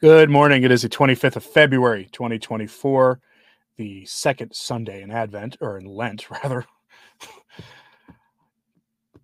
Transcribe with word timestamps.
Good 0.00 0.30
morning. 0.30 0.62
It 0.62 0.70
is 0.70 0.80
the 0.80 0.88
25th 0.88 1.36
of 1.36 1.44
February, 1.44 2.08
2024, 2.10 3.20
the 3.76 4.06
second 4.06 4.54
Sunday 4.54 5.02
in 5.02 5.10
Advent, 5.10 5.58
or 5.60 5.76
in 5.76 5.84
Lent, 5.84 6.30
rather. 6.42 6.64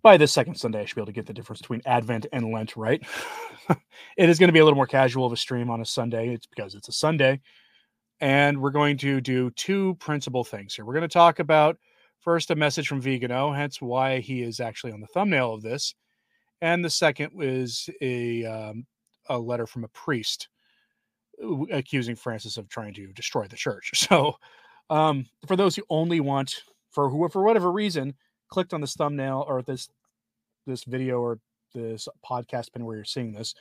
By 0.03 0.17
this 0.17 0.31
second 0.31 0.53
Sunday, 0.53 0.81
I 0.81 0.85
should 0.85 0.93
be 0.93 1.01
able 1.01 1.07
to 1.07 1.13
get 1.13 1.25
the 1.25 1.33
difference 1.33 1.61
between 1.61 1.81
Advent 1.87 2.27
and 2.31 2.53
Lent 2.53 2.77
right. 2.77 3.01
it 4.17 4.29
is 4.29 4.37
going 4.37 4.49
to 4.49 4.53
be 4.53 4.59
a 4.59 4.63
little 4.63 4.75
more 4.75 4.85
casual 4.85 5.25
of 5.25 5.33
a 5.33 5.35
stream 5.35 5.71
on 5.71 5.81
a 5.81 5.85
Sunday. 5.85 6.31
It's 6.31 6.45
because 6.45 6.75
it's 6.75 6.89
a 6.89 6.93
Sunday. 6.93 7.41
And 8.19 8.61
we're 8.61 8.69
going 8.69 8.97
to 8.97 9.19
do 9.19 9.49
two 9.49 9.95
principal 9.95 10.43
things 10.43 10.75
here. 10.75 10.85
We're 10.85 10.93
going 10.93 11.01
to 11.01 11.07
talk 11.07 11.39
about 11.39 11.79
first 12.19 12.51
a 12.51 12.55
message 12.55 12.87
from 12.87 13.01
Vigano, 13.01 13.51
hence 13.51 13.81
why 13.81 14.19
he 14.19 14.43
is 14.43 14.59
actually 14.59 14.93
on 14.93 15.01
the 15.01 15.07
thumbnail 15.07 15.55
of 15.55 15.63
this. 15.63 15.95
And 16.61 16.85
the 16.85 16.91
second 16.91 17.31
is 17.41 17.89
a, 17.99 18.45
um, 18.45 18.85
a 19.27 19.39
letter 19.39 19.65
from 19.65 19.83
a 19.83 19.89
priest 19.89 20.49
accusing 21.71 22.15
Francis 22.15 22.57
of 22.57 22.69
trying 22.69 22.93
to 22.95 23.07
destroy 23.13 23.47
the 23.47 23.55
church. 23.55 23.91
So, 24.07 24.35
um, 24.89 25.25
for 25.45 25.57
those 25.57 25.75
who 25.75 25.83
only 25.89 26.21
want, 26.21 26.63
for 26.91 27.09
who, 27.09 27.27
for 27.27 27.43
whatever 27.43 27.71
reason, 27.71 28.15
clicked 28.47 28.73
on 28.73 28.79
this 28.79 28.95
thumbnail 28.95 29.43
or 29.47 29.61
this 29.61 29.89
this 30.65 30.85
video 30.85 31.19
or 31.19 31.39
this 31.73 32.07
podcast, 32.25 32.65
depending 32.65 32.85
where 32.85 32.95
you're 32.95 33.05
seeing 33.05 33.33
this, 33.33 33.53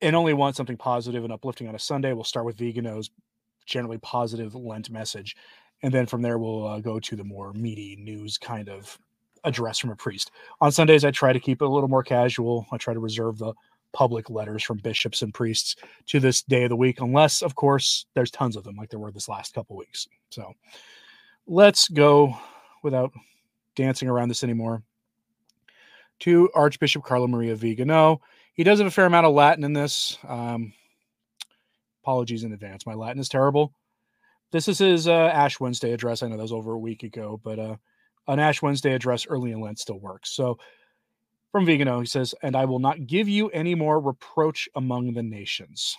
and 0.00 0.16
only 0.16 0.32
want 0.32 0.56
something 0.56 0.78
positive 0.78 1.24
and 1.24 1.32
uplifting 1.32 1.68
on 1.68 1.74
a 1.74 1.78
Sunday, 1.78 2.14
we'll 2.14 2.24
start 2.24 2.46
with 2.46 2.56
Vigano's 2.56 3.10
generally 3.66 3.98
positive 3.98 4.54
Lent 4.54 4.88
message, 4.88 5.36
and 5.82 5.92
then 5.92 6.06
from 6.06 6.22
there 6.22 6.38
we'll 6.38 6.66
uh, 6.66 6.80
go 6.80 6.98
to 6.98 7.16
the 7.16 7.24
more 7.24 7.52
meaty 7.52 7.96
news 7.96 8.38
kind 8.38 8.70
of 8.70 8.98
address 9.44 9.78
from 9.78 9.90
a 9.90 9.96
priest. 9.96 10.30
On 10.60 10.72
Sundays, 10.72 11.04
I 11.04 11.10
try 11.10 11.32
to 11.32 11.40
keep 11.40 11.60
it 11.60 11.66
a 11.66 11.68
little 11.68 11.88
more 11.88 12.02
casual. 12.02 12.66
I 12.72 12.78
try 12.78 12.94
to 12.94 13.00
reserve 13.00 13.38
the 13.38 13.52
public 13.92 14.30
letters 14.30 14.62
from 14.62 14.78
bishops 14.78 15.22
and 15.22 15.32
priests 15.32 15.76
to 16.06 16.20
this 16.20 16.42
day 16.42 16.64
of 16.64 16.68
the 16.68 16.76
week, 16.76 17.00
unless, 17.00 17.42
of 17.42 17.54
course, 17.54 18.06
there's 18.14 18.30
tons 18.30 18.56
of 18.56 18.64
them, 18.64 18.76
like 18.76 18.90
there 18.90 18.98
were 18.98 19.12
this 19.12 19.28
last 19.28 19.54
couple 19.54 19.76
weeks. 19.76 20.06
So 20.30 20.52
let's 21.46 21.88
go 21.88 22.36
without 22.82 23.12
dancing 23.74 24.08
around 24.08 24.28
this 24.28 24.44
anymore 24.44 24.82
to 26.20 26.50
Archbishop 26.54 27.04
Carlo 27.04 27.26
Maria 27.26 27.54
Vigano. 27.54 28.20
He 28.54 28.64
does 28.64 28.78
have 28.78 28.88
a 28.88 28.90
fair 28.90 29.06
amount 29.06 29.26
of 29.26 29.34
Latin 29.34 29.64
in 29.64 29.72
this. 29.72 30.18
Um, 30.26 30.72
apologies 32.02 32.44
in 32.44 32.52
advance. 32.52 32.86
My 32.86 32.94
Latin 32.94 33.20
is 33.20 33.28
terrible. 33.28 33.72
This 34.50 34.66
is 34.66 34.78
his 34.78 35.06
uh, 35.06 35.30
Ash 35.32 35.60
Wednesday 35.60 35.92
address. 35.92 36.22
I 36.22 36.28
know 36.28 36.36
that 36.36 36.42
was 36.42 36.52
over 36.52 36.72
a 36.72 36.78
week 36.78 37.02
ago, 37.02 37.40
but 37.44 37.58
uh, 37.58 37.76
an 38.26 38.40
Ash 38.40 38.62
Wednesday 38.62 38.94
address 38.94 39.26
early 39.26 39.52
in 39.52 39.60
Lent 39.60 39.78
still 39.78 40.00
works. 40.00 40.30
So 40.30 40.58
from 41.58 41.66
Vigano, 41.66 41.98
he 41.98 42.06
says, 42.06 42.36
And 42.40 42.54
I 42.54 42.66
will 42.66 42.78
not 42.78 43.08
give 43.08 43.28
you 43.28 43.48
any 43.48 43.74
more 43.74 43.98
reproach 43.98 44.68
among 44.76 45.14
the 45.14 45.24
nations. 45.24 45.96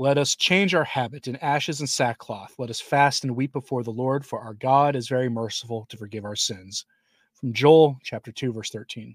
Let 0.00 0.18
us 0.18 0.34
change 0.34 0.74
our 0.74 0.82
habit 0.82 1.28
in 1.28 1.36
ashes 1.36 1.78
and 1.78 1.88
sackcloth. 1.88 2.56
Let 2.58 2.68
us 2.68 2.80
fast 2.80 3.22
and 3.22 3.36
weep 3.36 3.52
before 3.52 3.84
the 3.84 3.92
Lord, 3.92 4.26
for 4.26 4.40
our 4.40 4.54
God 4.54 4.96
is 4.96 5.06
very 5.06 5.28
merciful 5.28 5.86
to 5.90 5.96
forgive 5.96 6.24
our 6.24 6.34
sins. 6.34 6.84
From 7.34 7.52
Joel 7.52 7.98
chapter 8.02 8.32
2, 8.32 8.52
verse 8.52 8.70
13. 8.70 9.14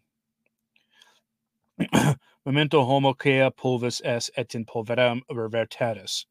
Memento 2.45 2.86
homocia 2.86 3.52
pulvis 3.53 4.02
es 4.05 4.31
et 4.38 4.55
in 4.55 4.64
pulverum 4.64 5.23
reverteris. 5.30 6.23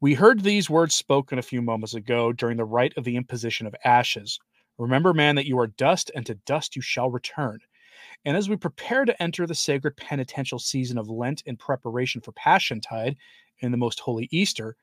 We 0.00 0.14
heard 0.14 0.40
these 0.40 0.70
words 0.70 0.94
spoken 0.94 1.38
a 1.38 1.42
few 1.42 1.60
moments 1.60 1.92
ago 1.92 2.32
during 2.32 2.56
the 2.56 2.64
rite 2.64 2.96
of 2.96 3.04
the 3.04 3.16
imposition 3.16 3.66
of 3.66 3.74
ashes. 3.84 4.40
Remember, 4.78 5.12
man, 5.12 5.34
that 5.34 5.46
you 5.46 5.58
are 5.58 5.66
dust, 5.66 6.10
and 6.14 6.24
to 6.24 6.36
dust 6.46 6.74
you 6.74 6.80
shall 6.80 7.10
return. 7.10 7.58
And 8.24 8.36
as 8.36 8.48
we 8.48 8.56
prepare 8.56 9.04
to 9.04 9.22
enter 9.22 9.46
the 9.46 9.54
sacred 9.54 9.96
penitential 9.96 10.58
season 10.58 10.96
of 10.96 11.10
Lent 11.10 11.42
in 11.44 11.56
preparation 11.56 12.20
for 12.20 12.32
Passiontide 12.32 13.16
and 13.60 13.72
the 13.72 13.78
most 13.78 14.00
holy 14.00 14.28
Easter, 14.30 14.76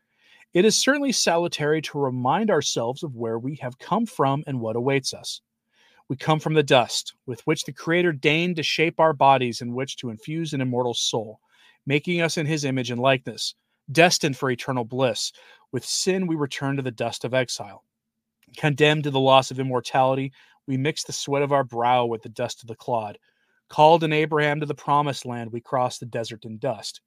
it 0.53 0.65
is 0.65 0.77
certainly 0.77 1.11
salutary 1.11 1.81
to 1.83 1.99
remind 1.99 2.51
ourselves 2.51 3.03
of 3.03 3.15
where 3.15 3.39
we 3.39 3.55
have 3.55 3.79
come 3.79 4.05
from 4.05 4.43
and 4.45 4.59
what 4.59 4.75
awaits 4.75 5.13
us. 5.13 5.41
We 6.07 6.17
come 6.17 6.39
from 6.39 6.55
the 6.55 6.61
dust, 6.61 7.13
with 7.25 7.41
which 7.47 7.63
the 7.63 7.71
Creator 7.71 8.11
deigned 8.13 8.57
to 8.57 8.63
shape 8.63 8.99
our 8.99 9.13
bodies, 9.13 9.61
in 9.61 9.73
which 9.73 9.95
to 9.97 10.09
infuse 10.09 10.53
an 10.53 10.59
immortal 10.59 10.93
soul, 10.93 11.39
making 11.85 12.21
us 12.21 12.37
in 12.37 12.45
His 12.45 12.65
image 12.65 12.91
and 12.91 12.99
likeness, 12.99 13.55
destined 13.91 14.37
for 14.37 14.51
eternal 14.51 14.83
bliss. 14.83 15.31
With 15.71 15.85
sin, 15.85 16.27
we 16.27 16.35
return 16.35 16.75
to 16.75 16.81
the 16.81 16.91
dust 16.91 17.23
of 17.23 17.33
exile. 17.33 17.85
Condemned 18.57 19.05
to 19.05 19.11
the 19.11 19.21
loss 19.21 19.51
of 19.51 19.59
immortality, 19.59 20.33
we 20.67 20.75
mix 20.75 21.03
the 21.03 21.13
sweat 21.13 21.43
of 21.43 21.53
our 21.53 21.63
brow 21.63 22.05
with 22.05 22.23
the 22.23 22.29
dust 22.29 22.61
of 22.61 22.67
the 22.67 22.75
clod. 22.75 23.17
Called 23.71 24.03
in 24.03 24.11
Abraham 24.11 24.59
to 24.59 24.65
the 24.65 24.75
promised 24.75 25.25
land, 25.25 25.53
we 25.53 25.61
crossed 25.61 26.01
the 26.01 26.05
desert 26.05 26.43
in 26.43 26.57
dust. 26.57 26.99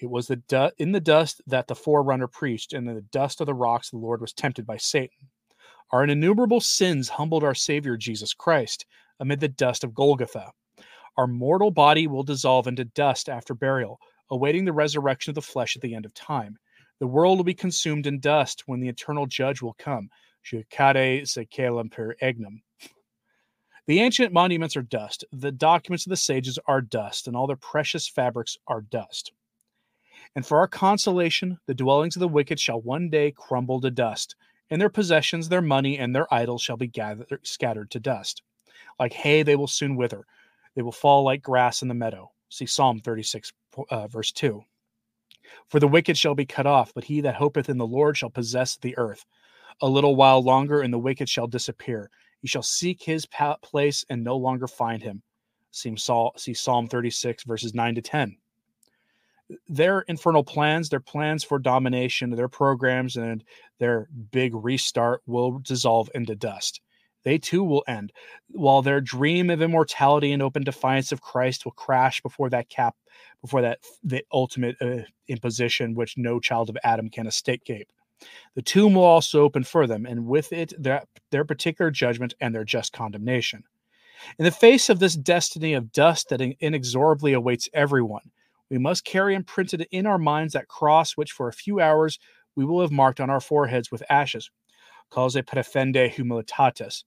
It 0.00 0.10
was 0.10 0.26
the 0.26 0.34
du- 0.34 0.72
in 0.76 0.90
the 0.90 0.98
dust 0.98 1.40
that 1.46 1.68
the 1.68 1.76
forerunner 1.76 2.26
preached, 2.26 2.72
and 2.72 2.88
in 2.88 2.96
the 2.96 3.00
dust 3.00 3.40
of 3.40 3.46
the 3.46 3.54
rocks 3.54 3.90
the 3.90 3.96
Lord 3.98 4.20
was 4.20 4.32
tempted 4.32 4.66
by 4.66 4.76
Satan. 4.76 5.28
Our 5.92 6.02
innumerable 6.02 6.60
sins 6.60 7.10
humbled 7.10 7.44
our 7.44 7.54
Savior 7.54 7.96
Jesus 7.96 8.34
Christ 8.34 8.86
amid 9.20 9.38
the 9.38 9.46
dust 9.46 9.84
of 9.84 9.94
Golgotha. 9.94 10.50
Our 11.16 11.28
mortal 11.28 11.70
body 11.70 12.08
will 12.08 12.24
dissolve 12.24 12.66
into 12.66 12.86
dust 12.86 13.28
after 13.28 13.54
burial, 13.54 14.00
awaiting 14.30 14.64
the 14.64 14.72
resurrection 14.72 15.30
of 15.30 15.36
the 15.36 15.42
flesh 15.42 15.76
at 15.76 15.82
the 15.82 15.94
end 15.94 16.06
of 16.06 16.14
time. 16.14 16.58
The 16.98 17.06
world 17.06 17.38
will 17.38 17.44
be 17.44 17.54
consumed 17.54 18.08
in 18.08 18.18
dust 18.18 18.64
when 18.66 18.80
the 18.80 18.88
eternal 18.88 19.26
judge 19.26 19.62
will 19.62 19.76
come. 19.78 20.08
Judicare 20.44 21.22
secellum 21.22 21.88
per 21.92 22.16
egnum. 22.20 22.62
The 23.86 24.00
ancient 24.00 24.32
monuments 24.32 24.76
are 24.76 24.82
dust, 24.82 25.24
the 25.32 25.52
documents 25.52 26.06
of 26.06 26.10
the 26.10 26.16
sages 26.16 26.58
are 26.66 26.80
dust, 26.80 27.26
and 27.26 27.36
all 27.36 27.46
their 27.46 27.56
precious 27.56 28.06
fabrics 28.06 28.56
are 28.66 28.82
dust. 28.82 29.32
And 30.36 30.46
for 30.46 30.58
our 30.58 30.68
consolation, 30.68 31.58
the 31.66 31.74
dwellings 31.74 32.16
of 32.16 32.20
the 32.20 32.28
wicked 32.28 32.60
shall 32.60 32.80
one 32.80 33.10
day 33.10 33.32
crumble 33.32 33.80
to 33.80 33.90
dust, 33.90 34.36
and 34.70 34.80
their 34.80 34.90
possessions, 34.90 35.48
their 35.48 35.62
money, 35.62 35.98
and 35.98 36.14
their 36.14 36.32
idols 36.32 36.62
shall 36.62 36.76
be 36.76 36.86
gathered, 36.86 37.40
scattered 37.42 37.90
to 37.90 38.00
dust. 38.00 38.42
Like 38.98 39.12
hay, 39.12 39.42
they 39.42 39.56
will 39.56 39.66
soon 39.66 39.96
wither. 39.96 40.24
They 40.74 40.82
will 40.82 40.92
fall 40.92 41.24
like 41.24 41.42
grass 41.42 41.82
in 41.82 41.88
the 41.88 41.94
meadow. 41.94 42.30
See 42.48 42.66
Psalm 42.66 43.00
36, 43.00 43.52
uh, 43.90 44.06
verse 44.06 44.30
2. 44.30 44.62
For 45.68 45.80
the 45.80 45.88
wicked 45.88 46.16
shall 46.16 46.34
be 46.34 46.46
cut 46.46 46.66
off, 46.66 46.92
but 46.94 47.04
he 47.04 47.20
that 47.22 47.36
hopeth 47.36 47.68
in 47.68 47.78
the 47.78 47.86
Lord 47.86 48.16
shall 48.16 48.30
possess 48.30 48.76
the 48.76 48.96
earth. 48.96 49.24
A 49.80 49.88
little 49.88 50.14
while 50.14 50.42
longer, 50.42 50.80
and 50.80 50.92
the 50.92 50.98
wicked 50.98 51.28
shall 51.28 51.46
disappear, 51.46 52.10
you 52.42 52.48
shall 52.48 52.62
seek 52.62 53.02
his 53.02 53.26
place 53.62 54.04
and 54.08 54.24
no 54.24 54.36
longer 54.36 54.66
find 54.66 55.02
him. 55.02 55.22
See 55.70 55.94
Psalm 55.96 56.88
36, 56.88 57.44
verses 57.44 57.74
9 57.74 57.94
to 57.94 58.02
10. 58.02 58.36
Their 59.68 60.00
infernal 60.02 60.44
plans, 60.44 60.88
their 60.88 61.00
plans 61.00 61.42
for 61.44 61.58
domination, 61.58 62.30
their 62.30 62.48
programs, 62.48 63.16
and 63.16 63.42
their 63.78 64.08
big 64.30 64.54
restart 64.54 65.22
will 65.26 65.58
dissolve 65.58 66.08
into 66.14 66.34
dust. 66.36 66.80
They 67.22 67.38
too 67.38 67.62
will 67.62 67.84
end, 67.86 68.12
while 68.48 68.80
their 68.82 69.00
dream 69.00 69.50
of 69.50 69.60
immortality 69.60 70.32
and 70.32 70.42
open 70.42 70.62
defiance 70.62 71.12
of 71.12 71.20
Christ 71.20 71.64
will 71.64 71.72
crash 71.72 72.20
before 72.22 72.48
that 72.50 72.68
cap, 72.68 72.96
before 73.42 73.62
that 73.62 73.80
the 74.02 74.24
ultimate 74.32 74.76
uh, 74.80 75.02
imposition 75.28 75.94
which 75.94 76.16
no 76.16 76.40
child 76.40 76.70
of 76.70 76.78
Adam 76.82 77.10
can 77.10 77.26
escape. 77.26 77.92
The 78.54 78.62
tomb 78.62 78.94
will 78.94 79.04
also 79.04 79.42
open 79.42 79.64
for 79.64 79.86
them, 79.86 80.06
and 80.06 80.26
with 80.26 80.52
it 80.52 80.72
their, 80.78 81.04
their 81.30 81.44
particular 81.44 81.90
judgment 81.90 82.34
and 82.40 82.54
their 82.54 82.64
just 82.64 82.92
condemnation. 82.92 83.64
In 84.38 84.44
the 84.44 84.50
face 84.50 84.88
of 84.88 84.98
this 84.98 85.16
destiny 85.16 85.72
of 85.72 85.92
dust 85.92 86.28
that 86.28 86.40
inexorably 86.40 87.32
awaits 87.32 87.68
everyone, 87.72 88.30
we 88.70 88.78
must 88.78 89.04
carry 89.04 89.34
imprinted 89.34 89.86
in 89.90 90.06
our 90.06 90.18
minds 90.18 90.52
that 90.52 90.68
cross 90.68 91.12
which 91.12 91.32
for 91.32 91.48
a 91.48 91.52
few 91.52 91.80
hours 91.80 92.18
we 92.54 92.64
will 92.64 92.80
have 92.80 92.92
marked 92.92 93.20
on 93.20 93.30
our 93.30 93.40
foreheads 93.40 93.90
with 93.90 94.02
ashes, 94.10 94.50
cause 95.10 95.34
prefende 95.36 96.12
humilitatis, 96.12 97.04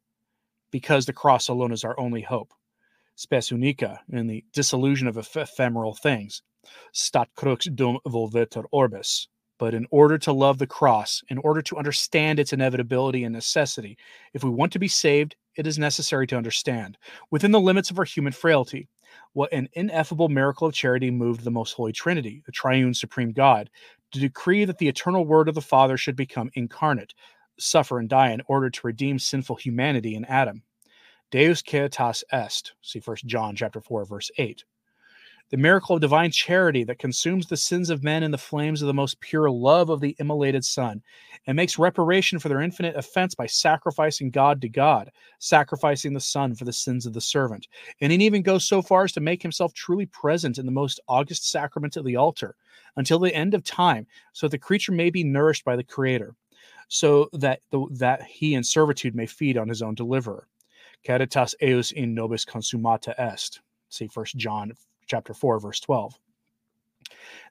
because 0.71 1.05
the 1.05 1.13
cross 1.13 1.47
alone 1.47 1.71
is 1.71 1.83
our 1.83 1.97
only 1.99 2.21
hope. 2.21 2.53
Spes 3.15 3.51
unica 3.51 4.01
in 4.11 4.27
the 4.27 4.43
disillusion 4.53 5.07
of 5.07 5.17
ephemeral 5.17 5.93
things. 5.93 6.41
Stat 6.93 7.29
crux 7.35 7.65
dum 7.65 7.99
volvetur 8.07 8.65
orbis, 8.71 9.27
but 9.63 9.73
in 9.73 9.87
order 9.91 10.17
to 10.17 10.33
love 10.33 10.57
the 10.57 10.67
cross, 10.67 11.23
in 11.29 11.37
order 11.37 11.61
to 11.61 11.77
understand 11.77 12.37
its 12.37 12.51
inevitability 12.51 13.23
and 13.23 13.31
necessity, 13.31 13.97
if 14.33 14.43
we 14.43 14.49
want 14.49 14.73
to 14.73 14.77
be 14.77 14.89
saved, 14.89 15.37
it 15.55 15.65
is 15.65 15.79
necessary 15.79 16.27
to 16.27 16.35
understand, 16.35 16.97
within 17.31 17.51
the 17.51 17.61
limits 17.61 17.89
of 17.89 17.97
our 17.97 18.03
human 18.03 18.33
frailty, 18.33 18.89
what 19.31 19.53
an 19.53 19.69
ineffable 19.71 20.27
miracle 20.27 20.67
of 20.67 20.73
charity 20.73 21.09
moved 21.09 21.45
the 21.45 21.49
most 21.49 21.71
holy 21.71 21.93
Trinity, 21.93 22.43
the 22.45 22.51
triune 22.51 22.93
supreme 22.93 23.31
God, 23.31 23.69
to 24.11 24.19
decree 24.19 24.65
that 24.65 24.79
the 24.79 24.89
eternal 24.89 25.23
word 25.23 25.47
of 25.47 25.55
the 25.55 25.61
Father 25.61 25.95
should 25.95 26.17
become 26.17 26.51
incarnate, 26.55 27.13
suffer 27.57 27.99
and 27.99 28.09
die 28.09 28.31
in 28.31 28.41
order 28.47 28.69
to 28.69 28.85
redeem 28.85 29.17
sinful 29.17 29.55
humanity 29.55 30.13
in 30.15 30.25
Adam. 30.25 30.61
Deus 31.31 31.61
caritas 31.61 32.21
est, 32.33 32.73
see 32.81 32.99
1 32.99 33.15
John 33.27 33.55
chapter 33.55 33.79
4, 33.79 34.03
verse 34.03 34.29
8. 34.37 34.65
The 35.53 35.57
miracle 35.57 35.93
of 35.93 36.01
divine 36.01 36.31
charity 36.31 36.83
that 36.83 36.97
consumes 36.97 37.45
the 37.45 37.55
sins 37.55 37.91
of 37.91 38.03
men 38.03 38.23
in 38.23 38.31
the 38.31 38.37
flames 38.39 38.81
of 38.81 38.87
the 38.87 38.93
most 38.93 39.19
pure 39.19 39.51
love 39.51 39.91
of 39.91 40.01
the 40.01 40.15
immolated 40.17 40.65
Son, 40.65 40.99
and 41.45 41.55
makes 41.55 41.77
reparation 41.77 42.39
for 42.39 42.49
their 42.49 42.61
infinite 42.61 42.95
offense 42.95 43.35
by 43.35 43.45
sacrificing 43.45 44.31
God 44.31 44.59
to 44.61 44.67
God, 44.67 45.11
sacrificing 45.37 46.11
the 46.11 46.19
Son 46.19 46.55
for 46.55 46.65
the 46.65 46.73
sins 46.73 47.05
of 47.05 47.13
the 47.13 47.21
servant. 47.21 47.67
And 48.01 48.11
even 48.11 48.41
goes 48.41 48.65
so 48.65 48.81
far 48.81 49.03
as 49.03 49.11
to 49.11 49.19
make 49.19 49.43
himself 49.43 49.75
truly 49.75 50.07
present 50.07 50.57
in 50.57 50.65
the 50.65 50.71
most 50.71 50.99
august 51.07 51.51
sacrament 51.51 51.97
of 51.97 52.05
the 52.05 52.15
altar 52.15 52.55
until 52.95 53.19
the 53.19 53.35
end 53.35 53.53
of 53.53 53.63
time, 53.63 54.07
so 54.31 54.47
that 54.47 54.51
the 54.53 54.57
creature 54.57 54.91
may 54.91 55.11
be 55.11 55.23
nourished 55.23 55.63
by 55.63 55.75
the 55.75 55.83
Creator, 55.83 56.33
so 56.87 57.29
that 57.31 57.59
the, 57.69 57.85
that 57.91 58.23
he 58.23 58.55
in 58.55 58.63
servitude 58.63 59.13
may 59.13 59.27
feed 59.27 59.59
on 59.59 59.69
his 59.69 59.83
own 59.83 59.93
deliverer. 59.93 60.47
Caritas 61.05 61.53
eus 61.61 61.91
in 61.91 62.15
nobis 62.15 62.43
consumata 62.43 63.13
est. 63.19 63.61
See 63.89 64.07
First 64.07 64.35
John 64.35 64.73
chapter 65.07 65.33
4, 65.33 65.59
verse 65.59 65.79
12. 65.79 66.17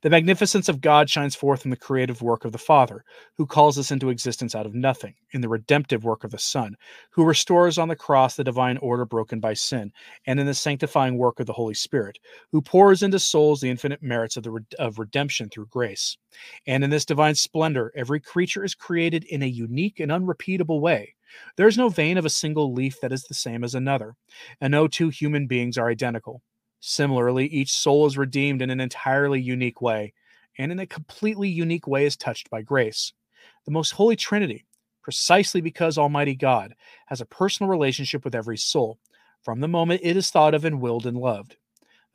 The 0.03 0.11
magnificence 0.11 0.69
of 0.69 0.81
God 0.81 1.09
shines 1.09 1.37
forth 1.37 1.65
in 1.65 1.71
the 1.71 1.77
creative 1.77 2.23
work 2.23 2.45
of 2.45 2.53
the 2.53 2.59
Father, 2.59 3.05
who 3.37 3.47
calls 3.47 3.79
us 3.79 3.93
into 3.93 4.11
existence 4.11 4.55
out 4.55 4.67
of 4.67 4.75
nothing, 4.75 5.15
in 5.31 5.41
the 5.41 5.49
redemptive 5.49 6.05
work 6.05 6.25
of 6.25 6.33
the 6.33 6.39
Son, 6.39 6.77
who 7.11 7.25
restores 7.25 7.79
on 7.79 7.87
the 7.89 7.95
cross 7.95 8.35
the 8.35 8.43
divine 8.43 8.79
order 8.79 9.05
broken 9.05 9.39
by 9.39 9.55
sin, 9.55 9.93
and 10.27 10.41
in 10.41 10.47
the 10.47 10.55
sanctifying 10.55 11.17
work 11.17 11.39
of 11.39 11.47
the 11.47 11.53
Holy 11.53 11.75
Spirit, 11.75 12.19
who 12.51 12.61
pours 12.61 13.03
into 13.03 13.19
souls 13.19 13.61
the 13.61 13.71
infinite 13.71 14.03
merits 14.03 14.37
of, 14.37 14.43
the, 14.43 14.65
of 14.79 14.99
redemption 14.99 15.49
through 15.49 15.67
grace. 15.67 16.17
And 16.67 16.83
in 16.83 16.91
this 16.91 17.05
divine 17.05 17.37
splendor, 17.37 17.93
every 17.95 18.19
creature 18.19 18.65
is 18.65 18.75
created 18.75 19.25
in 19.25 19.43
a 19.43 19.47
unique 19.47 20.01
and 20.01 20.11
unrepeatable 20.11 20.81
way. 20.81 21.15
There 21.57 21.69
is 21.69 21.79
no 21.79 21.89
vein 21.89 22.19
of 22.19 22.27
a 22.27 22.31
single 22.31 22.73
leaf 22.73 23.01
that 23.01 23.13
is 23.13 23.25
the 23.25 23.35
same 23.35 23.63
as 23.63 23.75
another, 23.75 24.17
and 24.61 24.73
no 24.73 24.89
two 24.89 25.11
human 25.11 25.47
beings 25.47 25.79
are 25.79 25.89
identical. 25.89 26.43
Similarly, 26.85 27.47
each 27.47 27.73
soul 27.73 28.07
is 28.07 28.19
redeemed 28.19 28.61
in 28.61 28.69
an 28.69 28.81
entirely 28.81 29.41
unique 29.41 29.81
way, 29.81 30.13
and 30.59 30.73
in 30.73 30.81
a 30.81 30.87
completely 30.87 31.49
unique 31.49 31.87
way 31.87 32.07
is 32.07 32.17
touched 32.17 32.51
by 32.51 32.61
grace. 32.63 33.13
The 33.65 33.71
most 33.71 33.93
holy 33.93 34.17
Trinity, 34.17 34.65
precisely 35.01 35.61
because 35.61 35.97
Almighty 35.97 36.35
God 36.35 36.75
has 37.07 37.21
a 37.21 37.27
personal 37.27 37.71
relationship 37.71 38.25
with 38.25 38.35
every 38.35 38.59
soul, 38.59 38.99
from 39.43 39.61
the 39.61 39.69
moment 39.69 40.01
it 40.03 40.17
is 40.17 40.31
thought 40.33 40.55
of 40.55 40.65
and 40.65 40.81
willed 40.81 41.07
and 41.07 41.17
loved. 41.17 41.57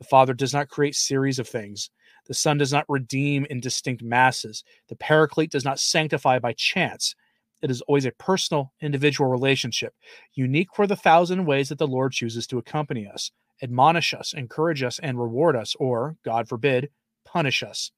The 0.00 0.04
Father 0.04 0.34
does 0.34 0.52
not 0.52 0.68
create 0.68 0.94
series 0.94 1.38
of 1.38 1.48
things. 1.48 1.88
The 2.26 2.34
Son 2.34 2.58
does 2.58 2.70
not 2.70 2.84
redeem 2.90 3.46
in 3.48 3.60
distinct 3.60 4.02
masses. 4.02 4.64
The 4.88 4.96
Paraclete 4.96 5.50
does 5.50 5.64
not 5.64 5.80
sanctify 5.80 6.40
by 6.40 6.52
chance. 6.52 7.14
It 7.62 7.70
is 7.70 7.80
always 7.82 8.04
a 8.04 8.12
personal, 8.12 8.74
individual 8.82 9.30
relationship, 9.30 9.94
unique 10.34 10.74
for 10.74 10.86
the 10.86 10.94
thousand 10.94 11.46
ways 11.46 11.70
that 11.70 11.78
the 11.78 11.88
Lord 11.88 12.12
chooses 12.12 12.46
to 12.48 12.58
accompany 12.58 13.08
us, 13.08 13.30
admonish 13.62 14.14
us, 14.14 14.32
encourage 14.32 14.82
us, 14.82 14.98
and 14.98 15.18
reward 15.18 15.56
us, 15.56 15.74
or, 15.78 16.16
God 16.24 16.48
forbid, 16.48 16.90
punish 17.24 17.62
us. 17.62 17.90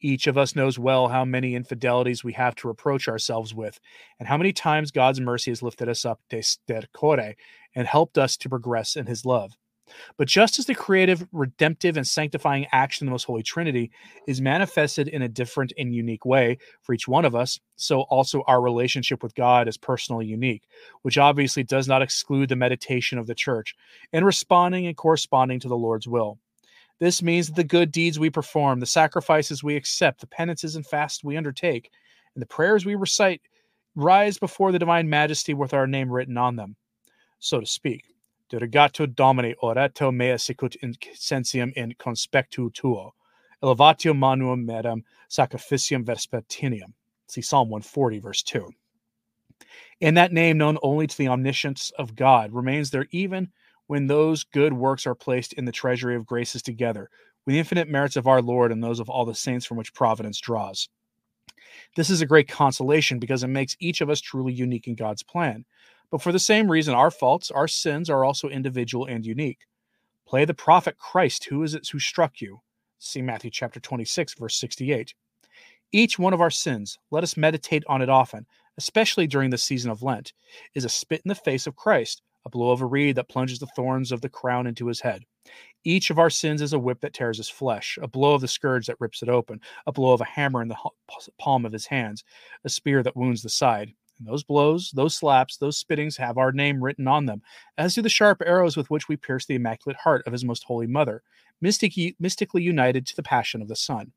Each 0.00 0.26
of 0.26 0.36
us 0.36 0.56
knows 0.56 0.78
well 0.78 1.08
how 1.08 1.24
many 1.24 1.54
infidelities 1.54 2.24
we 2.24 2.32
have 2.32 2.56
to 2.56 2.68
reproach 2.68 3.08
ourselves 3.08 3.54
with, 3.54 3.78
and 4.18 4.28
how 4.28 4.36
many 4.36 4.52
times 4.52 4.90
God's 4.90 5.20
mercy 5.20 5.50
has 5.52 5.62
lifted 5.62 5.88
us 5.88 6.04
up 6.04 6.20
de 6.28 6.40
stercore 6.40 7.34
and 7.74 7.86
helped 7.86 8.18
us 8.18 8.36
to 8.38 8.48
progress 8.48 8.96
in 8.96 9.06
his 9.06 9.24
love. 9.24 9.52
But 10.16 10.28
just 10.28 10.58
as 10.58 10.66
the 10.66 10.74
creative, 10.74 11.26
redemptive, 11.32 11.96
and 11.96 12.06
sanctifying 12.06 12.66
action 12.72 13.04
of 13.04 13.08
the 13.08 13.12
Most 13.12 13.24
Holy 13.24 13.42
Trinity 13.42 13.90
is 14.26 14.40
manifested 14.40 15.08
in 15.08 15.22
a 15.22 15.28
different 15.28 15.72
and 15.76 15.94
unique 15.94 16.24
way 16.24 16.58
for 16.82 16.94
each 16.94 17.08
one 17.08 17.24
of 17.24 17.34
us, 17.34 17.60
so 17.76 18.02
also 18.02 18.42
our 18.46 18.60
relationship 18.60 19.22
with 19.22 19.34
God 19.34 19.68
is 19.68 19.76
personally 19.76 20.26
unique, 20.26 20.68
which 21.02 21.18
obviously 21.18 21.62
does 21.62 21.88
not 21.88 22.02
exclude 22.02 22.48
the 22.48 22.56
meditation 22.56 23.18
of 23.18 23.26
the 23.26 23.34
church 23.34 23.74
in 24.12 24.24
responding 24.24 24.86
and 24.86 24.96
corresponding 24.96 25.60
to 25.60 25.68
the 25.68 25.76
Lord's 25.76 26.08
will. 26.08 26.38
This 26.98 27.22
means 27.22 27.48
that 27.48 27.56
the 27.56 27.64
good 27.64 27.90
deeds 27.90 28.18
we 28.18 28.30
perform, 28.30 28.78
the 28.78 28.86
sacrifices 28.86 29.64
we 29.64 29.74
accept, 29.76 30.20
the 30.20 30.26
penances 30.26 30.76
and 30.76 30.86
fasts 30.86 31.24
we 31.24 31.36
undertake, 31.36 31.90
and 32.34 32.42
the 32.42 32.46
prayers 32.46 32.86
we 32.86 32.94
recite 32.94 33.42
rise 33.96 34.38
before 34.38 34.72
the 34.72 34.78
divine 34.78 35.08
majesty 35.10 35.52
with 35.52 35.74
our 35.74 35.86
name 35.86 36.10
written 36.10 36.38
on 36.38 36.56
them, 36.56 36.76
so 37.40 37.60
to 37.60 37.66
speak. 37.66 38.04
Dirigatur 38.52 39.14
Domini 39.14 39.54
orato 39.62 40.14
mea 40.14 40.36
sicut 40.36 40.76
incensiem 40.82 41.72
in 41.72 41.94
conspectu 41.94 42.72
tuo. 42.72 43.12
Elevatio 43.62 44.14
manuum 44.14 44.66
medam 44.66 45.02
sacrificium 45.30 46.04
vespertinium. 46.04 46.92
See 47.28 47.40
Psalm 47.40 47.70
140, 47.70 48.18
verse 48.18 48.42
2. 48.42 48.70
In 50.00 50.14
that 50.14 50.32
name, 50.32 50.58
known 50.58 50.76
only 50.82 51.06
to 51.06 51.16
the 51.16 51.28
omniscience 51.28 51.92
of 51.98 52.14
God, 52.14 52.52
remains 52.52 52.90
there 52.90 53.06
even 53.10 53.50
when 53.86 54.06
those 54.06 54.44
good 54.44 54.74
works 54.74 55.06
are 55.06 55.14
placed 55.14 55.54
in 55.54 55.64
the 55.64 55.72
treasury 55.72 56.14
of 56.14 56.26
graces 56.26 56.60
together 56.60 57.08
with 57.46 57.54
the 57.54 57.58
infinite 57.58 57.88
merits 57.88 58.16
of 58.16 58.26
our 58.26 58.42
Lord 58.42 58.70
and 58.70 58.82
those 58.82 59.00
of 59.00 59.08
all 59.08 59.24
the 59.24 59.34
saints 59.34 59.64
from 59.64 59.78
which 59.78 59.94
providence 59.94 60.38
draws. 60.38 60.88
This 61.96 62.10
is 62.10 62.20
a 62.20 62.26
great 62.26 62.48
consolation 62.48 63.18
because 63.18 63.42
it 63.42 63.48
makes 63.48 63.76
each 63.80 64.00
of 64.00 64.10
us 64.10 64.20
truly 64.20 64.52
unique 64.52 64.88
in 64.88 64.94
God's 64.94 65.22
plan. 65.22 65.64
But 66.12 66.20
for 66.20 66.30
the 66.30 66.38
same 66.38 66.70
reason, 66.70 66.94
our 66.94 67.10
faults, 67.10 67.50
our 67.50 67.66
sins 67.66 68.10
are 68.10 68.22
also 68.22 68.48
individual 68.48 69.06
and 69.06 69.24
unique. 69.24 69.60
Play 70.26 70.44
the 70.44 70.52
prophet 70.52 70.98
Christ, 70.98 71.44
who 71.44 71.62
is 71.62 71.74
it 71.74 71.88
who 71.90 71.98
struck 71.98 72.42
you? 72.42 72.60
See 72.98 73.22
Matthew 73.22 73.50
chapter 73.50 73.80
26, 73.80 74.34
verse 74.34 74.54
68. 74.56 75.14
Each 75.90 76.18
one 76.18 76.34
of 76.34 76.42
our 76.42 76.50
sins, 76.50 76.98
let 77.10 77.24
us 77.24 77.38
meditate 77.38 77.82
on 77.88 78.02
it 78.02 78.10
often, 78.10 78.46
especially 78.76 79.26
during 79.26 79.48
the 79.48 79.56
season 79.56 79.90
of 79.90 80.02
Lent, 80.02 80.34
is 80.74 80.84
a 80.84 80.90
spit 80.90 81.22
in 81.24 81.30
the 81.30 81.34
face 81.34 81.66
of 81.66 81.76
Christ, 81.76 82.20
a 82.44 82.50
blow 82.50 82.72
of 82.72 82.82
a 82.82 82.86
reed 82.86 83.16
that 83.16 83.30
plunges 83.30 83.58
the 83.58 83.66
thorns 83.74 84.12
of 84.12 84.20
the 84.20 84.28
crown 84.28 84.66
into 84.66 84.88
his 84.88 85.00
head. 85.00 85.24
Each 85.82 86.10
of 86.10 86.18
our 86.18 86.30
sins 86.30 86.60
is 86.60 86.74
a 86.74 86.78
whip 86.78 87.00
that 87.00 87.14
tears 87.14 87.38
his 87.38 87.48
flesh, 87.48 87.98
a 88.02 88.06
blow 88.06 88.34
of 88.34 88.42
the 88.42 88.48
scourge 88.48 88.86
that 88.86 89.00
rips 89.00 89.22
it 89.22 89.30
open, 89.30 89.62
a 89.86 89.92
blow 89.92 90.12
of 90.12 90.20
a 90.20 90.26
hammer 90.26 90.60
in 90.60 90.68
the 90.68 90.76
palm 91.38 91.64
of 91.64 91.72
his 91.72 91.86
hands, 91.86 92.22
a 92.64 92.68
spear 92.68 93.02
that 93.02 93.16
wounds 93.16 93.42
the 93.42 93.48
side. 93.48 93.94
And 94.22 94.32
those 94.32 94.44
blows, 94.44 94.92
those 94.92 95.16
slaps, 95.16 95.56
those 95.56 95.82
spittings 95.82 96.16
have 96.16 96.38
our 96.38 96.52
name 96.52 96.82
written 96.82 97.08
on 97.08 97.26
them, 97.26 97.42
as 97.76 97.96
do 97.96 98.02
the 98.02 98.08
sharp 98.08 98.40
arrows 98.46 98.76
with 98.76 98.88
which 98.88 99.08
we 99.08 99.16
pierce 99.16 99.46
the 99.46 99.56
immaculate 99.56 99.96
heart 99.96 100.22
of 100.26 100.32
his 100.32 100.44
most 100.44 100.62
holy 100.62 100.86
mother, 100.86 101.24
mystically, 101.60 102.14
mystically 102.20 102.62
united 102.62 103.04
to 103.04 103.16
the 103.16 103.22
passion 103.24 103.60
of 103.60 103.66
the 103.66 103.74
Son. 103.74 104.12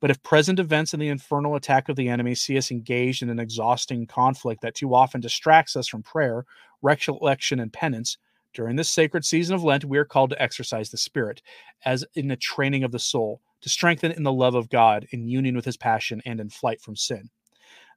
But 0.00 0.12
if 0.12 0.22
present 0.22 0.60
events 0.60 0.92
and 0.92 1.02
the 1.02 1.08
infernal 1.08 1.56
attack 1.56 1.88
of 1.88 1.96
the 1.96 2.08
enemy 2.08 2.36
see 2.36 2.56
us 2.56 2.70
engaged 2.70 3.20
in 3.20 3.30
an 3.30 3.40
exhausting 3.40 4.06
conflict 4.06 4.62
that 4.62 4.76
too 4.76 4.94
often 4.94 5.20
distracts 5.20 5.74
us 5.74 5.88
from 5.88 6.04
prayer, 6.04 6.44
recollection, 6.80 7.58
and 7.58 7.72
penance, 7.72 8.18
during 8.54 8.76
this 8.76 8.90
sacred 8.90 9.24
season 9.24 9.56
of 9.56 9.64
Lent, 9.64 9.84
we 9.84 9.98
are 9.98 10.04
called 10.04 10.30
to 10.30 10.40
exercise 10.40 10.90
the 10.90 10.98
Spirit 10.98 11.42
as 11.84 12.04
in 12.14 12.28
the 12.28 12.36
training 12.36 12.84
of 12.84 12.92
the 12.92 12.98
soul, 13.00 13.40
to 13.62 13.68
strengthen 13.68 14.12
in 14.12 14.22
the 14.22 14.32
love 14.32 14.54
of 14.54 14.68
God, 14.68 15.08
in 15.10 15.26
union 15.26 15.56
with 15.56 15.64
his 15.64 15.76
passion, 15.76 16.22
and 16.24 16.38
in 16.38 16.48
flight 16.48 16.80
from 16.80 16.94
sin. 16.94 17.30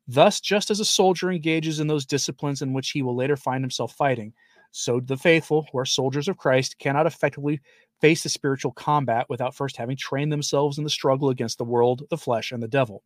Thus, 0.07 0.40
just 0.40 0.69
as 0.69 0.80
a 0.80 0.86
soldier 0.86 1.31
engages 1.31 1.80
in 1.80 1.88
those 1.88 2.06
disciplines 2.06 2.62
in 2.62 2.74
which 2.74 2.92
he 2.92 3.02
will 3.02 3.16
later 3.16 3.36
find 3.36 3.63
himself 3.63 3.94
fighting, 3.94 4.34
so 4.72 5.00
the 5.00 5.18
faithful, 5.18 5.68
who 5.72 5.80
are 5.80 5.86
soldiers 5.86 6.28
of 6.28 6.38
Christ, 6.38 6.78
cannot 6.80 7.07
effectively 7.07 7.62
face 8.02 8.24
the 8.24 8.30
spiritual 8.30 8.72
combat 8.72 9.25
without 9.30 9.56
first 9.56 9.78
having 9.78 9.96
trained 9.96 10.31
themselves 10.31 10.78
in 10.78 10.84
the 10.84 10.90
struggle 10.90 11.29
against 11.29 11.58
the 11.58 11.63
world, 11.63 12.03
the 12.10 12.18
flesh, 12.18 12.51
and 12.51 12.62
the 12.62 12.68
devil. 12.68 13.03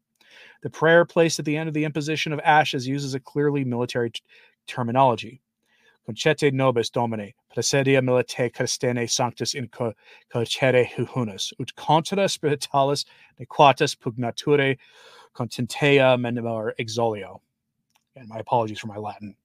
The 0.63 0.69
prayer 0.69 1.05
placed 1.05 1.39
at 1.39 1.45
the 1.45 1.57
end 1.57 1.67
of 1.67 1.73
the 1.73 1.85
imposition 1.85 2.33
of 2.33 2.39
ashes 2.41 2.88
uses 2.88 3.13
a 3.13 3.19
clearly 3.19 3.63
military 3.63 4.12
t- 4.12 4.21
terminology. 4.67 5.41
Concete 6.09 6.51
nobis 6.51 6.89
domine, 6.89 7.33
praesedia 7.55 8.01
milite 8.01 8.51
Christene 8.51 9.07
sanctus 9.07 9.53
in 9.53 9.67
cocere 9.67 10.89
huhunus, 10.89 11.53
ut 11.61 11.75
contra 11.75 12.25
spiritualis 12.25 13.05
nequatus 13.39 13.95
pugnature 13.95 14.75
contentea 15.35 16.17
menimur 16.17 16.71
exolio. 16.79 17.41
And 18.15 18.27
my 18.27 18.39
apologies 18.39 18.79
for 18.79 18.87
my 18.87 18.97
Latin. 18.97 19.35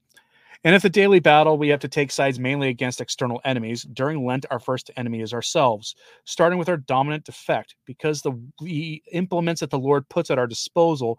And 0.64 0.74
if 0.74 0.80
the 0.80 0.88
daily 0.88 1.20
battle 1.20 1.58
we 1.58 1.68
have 1.68 1.80
to 1.80 1.88
take 1.88 2.10
sides 2.10 2.40
mainly 2.40 2.70
against 2.70 3.02
external 3.02 3.42
enemies, 3.44 3.82
during 3.82 4.24
Lent 4.24 4.46
our 4.50 4.58
first 4.58 4.90
enemy 4.96 5.20
is 5.20 5.34
ourselves, 5.34 5.94
starting 6.24 6.58
with 6.58 6.70
our 6.70 6.78
dominant 6.78 7.24
defect, 7.24 7.74
because 7.84 8.22
the, 8.22 8.32
the 8.62 9.02
implements 9.12 9.60
that 9.60 9.68
the 9.68 9.78
Lord 9.78 10.08
puts 10.08 10.30
at 10.30 10.38
our 10.38 10.46
disposal 10.46 11.18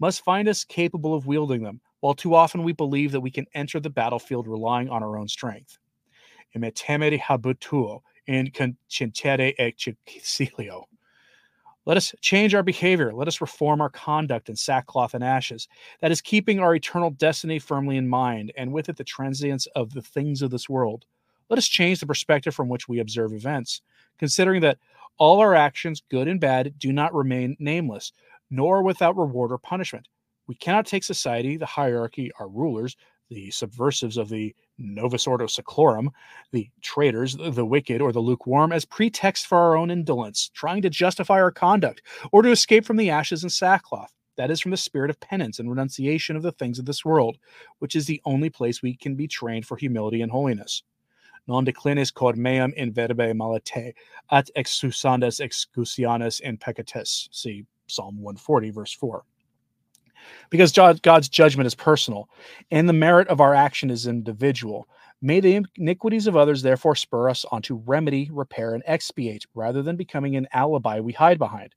must 0.00 0.24
find 0.24 0.48
us 0.48 0.64
capable 0.64 1.14
of 1.14 1.26
wielding 1.26 1.62
them, 1.62 1.82
while 2.00 2.14
too 2.14 2.34
often 2.34 2.62
we 2.62 2.72
believe 2.72 3.12
that 3.12 3.20
we 3.20 3.30
can 3.30 3.46
enter 3.54 3.80
the 3.80 3.90
battlefield 3.90 4.46
relying 4.46 4.88
on 4.88 5.02
our 5.02 5.16
own 5.16 5.28
strength. 5.28 5.78
Imitemere 6.56 7.20
habutuo 7.20 8.00
in 8.26 8.50
concentere 8.50 9.54
exilio. 9.58 10.84
Let 11.84 11.96
us 11.96 12.12
change 12.20 12.52
our 12.52 12.64
behavior. 12.64 13.12
Let 13.12 13.28
us 13.28 13.40
reform 13.40 13.80
our 13.80 13.88
conduct 13.88 14.48
in 14.48 14.56
sackcloth 14.56 15.14
and 15.14 15.22
ashes. 15.22 15.68
That 16.00 16.10
is 16.10 16.20
keeping 16.20 16.58
our 16.58 16.74
eternal 16.74 17.10
destiny 17.10 17.60
firmly 17.60 17.96
in 17.96 18.08
mind, 18.08 18.52
and 18.56 18.72
with 18.72 18.88
it 18.88 18.96
the 18.96 19.04
transience 19.04 19.66
of 19.76 19.92
the 19.92 20.02
things 20.02 20.42
of 20.42 20.50
this 20.50 20.68
world. 20.68 21.04
Let 21.48 21.58
us 21.58 21.68
change 21.68 22.00
the 22.00 22.06
perspective 22.06 22.56
from 22.56 22.68
which 22.68 22.88
we 22.88 22.98
observe 22.98 23.32
events, 23.32 23.82
considering 24.18 24.62
that 24.62 24.78
all 25.18 25.38
our 25.38 25.54
actions, 25.54 26.02
good 26.10 26.26
and 26.26 26.40
bad, 26.40 26.76
do 26.76 26.92
not 26.92 27.14
remain 27.14 27.56
nameless, 27.60 28.12
nor 28.50 28.82
without 28.82 29.16
reward 29.16 29.52
or 29.52 29.58
punishment. 29.58 30.08
We 30.46 30.54
cannot 30.54 30.86
take 30.86 31.04
society, 31.04 31.56
the 31.56 31.66
hierarchy, 31.66 32.30
our 32.38 32.48
rulers, 32.48 32.96
the 33.28 33.50
subversives 33.50 34.16
of 34.16 34.28
the 34.28 34.54
Novus 34.78 35.26
Ordo 35.26 35.46
Seclorum, 35.46 36.08
the 36.52 36.70
traitors, 36.82 37.36
the 37.36 37.64
wicked, 37.64 38.00
or 38.00 38.12
the 38.12 38.20
lukewarm, 38.20 38.72
as 38.72 38.84
pretext 38.84 39.46
for 39.46 39.58
our 39.58 39.76
own 39.76 39.90
indolence, 39.90 40.50
trying 40.54 40.82
to 40.82 40.90
justify 40.90 41.40
our 41.40 41.50
conduct, 41.50 42.02
or 42.30 42.42
to 42.42 42.50
escape 42.50 42.84
from 42.84 42.96
the 42.96 43.10
ashes 43.10 43.42
and 43.42 43.50
sackcloth. 43.50 44.12
That 44.36 44.50
is 44.50 44.60
from 44.60 44.70
the 44.70 44.76
spirit 44.76 45.10
of 45.10 45.18
penance 45.18 45.58
and 45.58 45.68
renunciation 45.68 46.36
of 46.36 46.42
the 46.42 46.52
things 46.52 46.78
of 46.78 46.84
this 46.84 47.04
world, 47.04 47.38
which 47.78 47.96
is 47.96 48.06
the 48.06 48.20
only 48.24 48.50
place 48.50 48.82
we 48.82 48.94
can 48.94 49.16
be 49.16 49.26
trained 49.26 49.66
for 49.66 49.76
humility 49.76 50.20
and 50.20 50.30
holiness. 50.30 50.82
Non 51.48 51.64
declinis 51.64 52.12
quod 52.12 52.36
meum 52.36 52.72
in 52.74 52.92
verbe 52.92 53.34
malate, 53.34 53.94
at 54.30 54.50
exusandas 54.56 55.40
excusianis 55.40 56.40
in 56.40 56.58
peccatis. 56.58 57.28
See 57.32 57.64
Psalm 57.86 58.20
140, 58.20 58.70
verse 58.70 58.92
4 58.92 59.24
because 60.50 60.72
God's 60.72 61.28
judgment 61.28 61.66
is 61.66 61.74
personal 61.74 62.28
and 62.70 62.88
the 62.88 62.92
merit 62.92 63.28
of 63.28 63.40
our 63.40 63.54
action 63.54 63.90
is 63.90 64.06
individual. 64.06 64.88
May 65.22 65.40
the 65.40 65.64
iniquities 65.76 66.26
of 66.26 66.36
others 66.36 66.62
therefore 66.62 66.94
spur 66.94 67.30
us 67.30 67.44
on 67.50 67.62
to 67.62 67.82
remedy, 67.86 68.28
repair, 68.32 68.74
and 68.74 68.82
expiate 68.86 69.46
rather 69.54 69.82
than 69.82 69.96
becoming 69.96 70.36
an 70.36 70.46
alibi 70.52 71.00
we 71.00 71.12
hide 71.12 71.38
behind. 71.38 71.74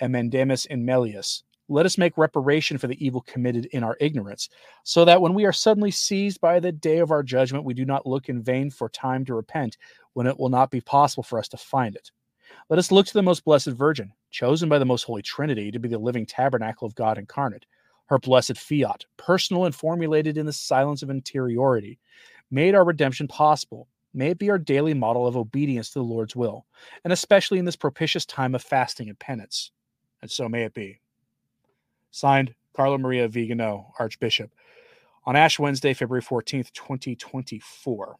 Emendemus 0.00 0.66
in 0.66 0.84
melius. 0.84 1.42
Let 1.68 1.86
us 1.86 1.98
make 1.98 2.18
reparation 2.18 2.78
for 2.78 2.88
the 2.88 3.04
evil 3.04 3.20
committed 3.20 3.66
in 3.66 3.84
our 3.84 3.96
ignorance, 4.00 4.48
so 4.82 5.04
that 5.04 5.20
when 5.20 5.34
we 5.34 5.44
are 5.44 5.52
suddenly 5.52 5.92
seized 5.92 6.40
by 6.40 6.58
the 6.58 6.72
day 6.72 6.98
of 6.98 7.12
our 7.12 7.22
judgment, 7.22 7.64
we 7.64 7.74
do 7.74 7.84
not 7.84 8.06
look 8.06 8.28
in 8.28 8.42
vain 8.42 8.70
for 8.70 8.88
time 8.88 9.24
to 9.26 9.34
repent 9.34 9.76
when 10.14 10.26
it 10.26 10.36
will 10.36 10.48
not 10.48 10.72
be 10.72 10.80
possible 10.80 11.22
for 11.22 11.38
us 11.38 11.46
to 11.48 11.56
find 11.56 11.94
it. 11.94 12.10
Let 12.70 12.80
us 12.80 12.90
look 12.90 13.06
to 13.06 13.14
the 13.14 13.22
most 13.22 13.44
blessed 13.44 13.68
Virgin, 13.68 14.12
chosen 14.30 14.68
by 14.68 14.80
the 14.80 14.84
most 14.84 15.04
holy 15.04 15.22
Trinity 15.22 15.70
to 15.70 15.78
be 15.78 15.88
the 15.88 15.98
living 15.98 16.26
tabernacle 16.26 16.86
of 16.86 16.96
God 16.96 17.18
incarnate 17.18 17.66
her 18.10 18.18
blessed 18.18 18.58
fiat, 18.58 19.06
personal 19.16 19.64
and 19.66 19.74
formulated 19.74 20.36
in 20.36 20.44
the 20.44 20.52
silence 20.52 21.02
of 21.02 21.10
interiority, 21.10 22.00
made 22.50 22.74
our 22.74 22.84
redemption 22.84 23.28
possible. 23.28 23.86
May 24.12 24.30
it 24.30 24.38
be 24.38 24.50
our 24.50 24.58
daily 24.58 24.94
model 24.94 25.28
of 25.28 25.36
obedience 25.36 25.90
to 25.90 26.00
the 26.00 26.04
Lord's 26.04 26.34
will, 26.34 26.66
and 27.04 27.12
especially 27.12 27.60
in 27.60 27.64
this 27.64 27.76
propitious 27.76 28.26
time 28.26 28.56
of 28.56 28.62
fasting 28.62 29.08
and 29.08 29.18
penance. 29.18 29.70
And 30.22 30.28
so 30.28 30.48
may 30.48 30.64
it 30.64 30.74
be. 30.74 31.00
Signed, 32.10 32.52
Carlo 32.74 32.98
Maria 32.98 33.28
Vigano, 33.28 33.92
Archbishop, 34.00 34.50
on 35.24 35.36
Ash 35.36 35.60
Wednesday, 35.60 35.94
February 35.94 36.22
14th, 36.22 36.72
2024. 36.72 38.16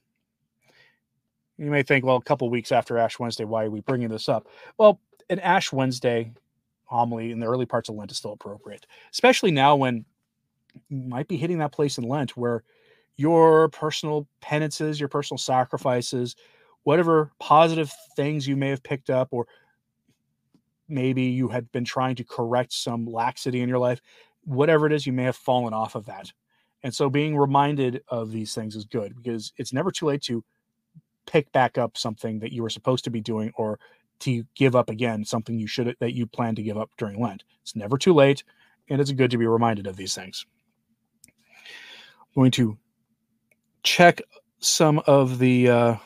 You 1.59 1.71
may 1.71 1.83
think, 1.83 2.05
well, 2.05 2.17
a 2.17 2.23
couple 2.23 2.49
weeks 2.49 2.71
after 2.71 2.97
Ash 2.97 3.19
Wednesday, 3.19 3.45
why 3.45 3.65
are 3.65 3.71
we 3.71 3.81
bringing 3.81 4.09
this 4.09 4.29
up? 4.29 4.47
Well, 4.79 5.01
an 5.29 5.41
Ash 5.41 5.73
Wednesday 5.73 6.33
homily 6.91 7.31
in 7.31 7.39
the 7.39 7.47
early 7.47 7.67
parts 7.67 7.89
of 7.89 7.95
Lent 7.95 8.11
is 8.11 8.17
still 8.17 8.33
appropriate, 8.33 8.85
especially 9.13 9.53
now 9.53 9.77
when 9.77 10.05
you 10.89 11.09
might 11.09 11.29
be 11.29 11.37
hitting 11.37 11.59
that 11.59 11.73
place 11.73 11.99
in 11.99 12.05
Lent 12.05 12.37
where 12.37 12.65
your 13.17 13.69
personal 13.69 14.27
penances, 14.41 14.99
your 14.99 15.09
personal 15.09 15.39
sacrifices, 15.39 16.35
whatever 16.83 17.31
positive 17.39 17.93
things 18.17 18.49
you 18.49 18.57
may 18.57 18.69
have 18.69 18.83
picked 18.83 19.09
up, 19.09 19.29
or 19.31 19.47
maybe 20.89 21.23
you 21.23 21.49
had 21.49 21.71
been 21.71 21.85
trying 21.85 22.17
to 22.17 22.25
correct 22.25 22.73
some 22.73 23.07
laxity 23.07 23.61
in 23.61 23.69
your 23.69 23.79
life, 23.79 24.01
whatever 24.45 24.87
it 24.87 24.93
is, 24.93 25.07
you 25.07 25.13
may 25.13 25.25
have 25.25 25.37
fallen 25.37 25.73
off 25.73 25.95
of 25.95 26.07
that. 26.07 26.33
And 26.83 26.95
so 26.95 27.09
being 27.11 27.37
reminded 27.37 28.03
of 28.09 28.33
these 28.33 28.55
things 28.55 28.75
is 28.75 28.85
good 28.85 29.15
because 29.15 29.53
it's 29.59 29.73
never 29.73 29.93
too 29.93 30.07
late 30.07 30.23
to 30.23 30.43
pick 31.27 31.53
back 31.53 31.79
up 31.79 31.97
something 31.97 32.41
that 32.41 32.53
you 32.53 32.63
were 32.63 32.71
supposed 32.71 33.05
to 33.05 33.11
be 33.11 33.21
doing 33.21 33.53
or 33.55 33.79
to 34.21 34.45
give 34.55 34.77
up 34.77 34.89
again 34.89 35.25
something 35.25 35.59
you 35.59 35.67
should 35.67 35.97
that 36.01 36.15
you 36.15 36.27
plan 36.27 36.55
to 36.55 36.63
give 36.63 36.79
up 36.79 36.91
during 36.97 37.21
Lent. 37.21 37.45
It's 37.63 37.77
never 37.77 37.99
too 37.99 38.15
late, 38.15 38.45
and 38.89 39.01
it's 39.01 39.13
good 39.13 39.31
to 39.31 39.39
be 39.39 39.47
reminded 39.47 39.87
of 39.87 39.97
these 39.97 40.15
things. 40.15 40.47
I'm 41.27 42.35
going 42.35 42.51
to 42.53 42.79
check 43.83 44.23
some 44.61 45.01
of 45.07 45.39
the. 45.39 45.69
Uh, 45.69 45.97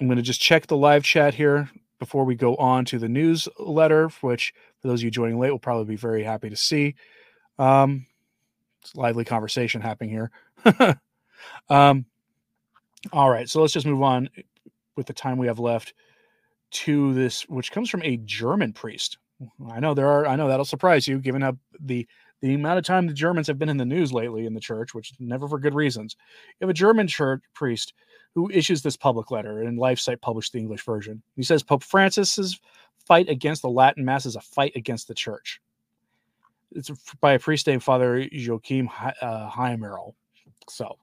I'm 0.00 0.08
going 0.08 0.16
to 0.16 0.22
just 0.22 0.40
check 0.40 0.66
the 0.66 0.76
live 0.76 1.04
chat 1.04 1.34
here 1.34 1.70
before 1.98 2.24
we 2.24 2.34
go 2.34 2.56
on 2.56 2.84
to 2.86 2.98
the 2.98 3.08
newsletter, 3.08 4.08
which 4.22 4.52
for 4.80 4.88
those 4.88 5.00
of 5.00 5.04
you 5.04 5.10
joining 5.10 5.38
late 5.38 5.50
will 5.50 5.58
probably 5.60 5.84
be 5.84 5.96
very 5.96 6.24
happy 6.24 6.50
to 6.50 6.56
see. 6.56 6.96
Um, 7.58 8.06
it's 8.80 8.96
lively 8.96 9.24
conversation 9.24 9.80
happening 9.80 10.10
here. 10.10 10.30
um, 11.68 12.04
all 13.12 13.30
right, 13.30 13.48
so 13.48 13.60
let's 13.60 13.72
just 13.72 13.86
move 13.86 14.02
on 14.02 14.28
with 14.96 15.06
the 15.06 15.12
time 15.12 15.38
we 15.38 15.46
have 15.46 15.60
left 15.60 15.94
to 16.72 17.14
this, 17.14 17.42
which 17.48 17.72
comes 17.72 17.90
from 17.90 18.02
a 18.02 18.16
German 18.18 18.72
priest. 18.72 19.18
I 19.70 19.80
know 19.80 19.94
there 19.94 20.08
are. 20.08 20.26
I 20.26 20.36
know 20.36 20.48
that'll 20.48 20.64
surprise 20.64 21.06
you, 21.06 21.18
given 21.18 21.42
up 21.42 21.56
the 21.80 22.06
the 22.40 22.54
amount 22.54 22.78
of 22.78 22.84
time 22.84 23.06
the 23.06 23.12
Germans 23.12 23.46
have 23.46 23.58
been 23.58 23.68
in 23.68 23.76
the 23.76 23.84
news 23.84 24.12
lately 24.12 24.46
in 24.46 24.54
the 24.54 24.60
church, 24.60 24.94
which 24.94 25.12
never 25.20 25.48
for 25.48 25.58
good 25.58 25.74
reasons. 25.74 26.16
You 26.60 26.66
have 26.66 26.70
a 26.70 26.74
German 26.74 27.06
church 27.06 27.42
priest 27.54 27.94
who 28.34 28.50
issues 28.50 28.82
this 28.82 28.96
public 28.96 29.30
letter, 29.30 29.62
and 29.62 29.78
LifeSite 29.78 30.20
published 30.20 30.52
the 30.52 30.58
English 30.58 30.84
version. 30.84 31.22
He 31.36 31.42
says 31.42 31.62
Pope 31.62 31.84
Francis's 31.84 32.58
fight 33.06 33.28
against 33.28 33.62
the 33.62 33.68
Latin 33.68 34.04
Mass 34.04 34.26
is 34.26 34.36
a 34.36 34.40
fight 34.40 34.72
against 34.74 35.08
the 35.08 35.14
church. 35.14 35.60
It's 36.72 36.90
by 37.20 37.32
a 37.32 37.38
priest 37.38 37.66
named 37.66 37.82
Father 37.82 38.18
Joachim 38.32 38.88
uh, 39.20 39.50
Heimerl. 39.50 40.14
So 40.68 40.96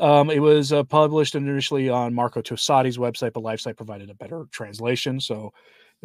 um, 0.00 0.30
it 0.30 0.40
was 0.40 0.72
uh, 0.72 0.84
published 0.84 1.34
initially 1.34 1.88
on 1.88 2.14
Marco 2.14 2.42
Tosatti's 2.42 2.98
website, 2.98 3.32
but 3.32 3.42
LifeSite 3.42 3.76
provided 3.76 4.10
a 4.10 4.14
better 4.14 4.46
translation. 4.50 5.20
So, 5.20 5.52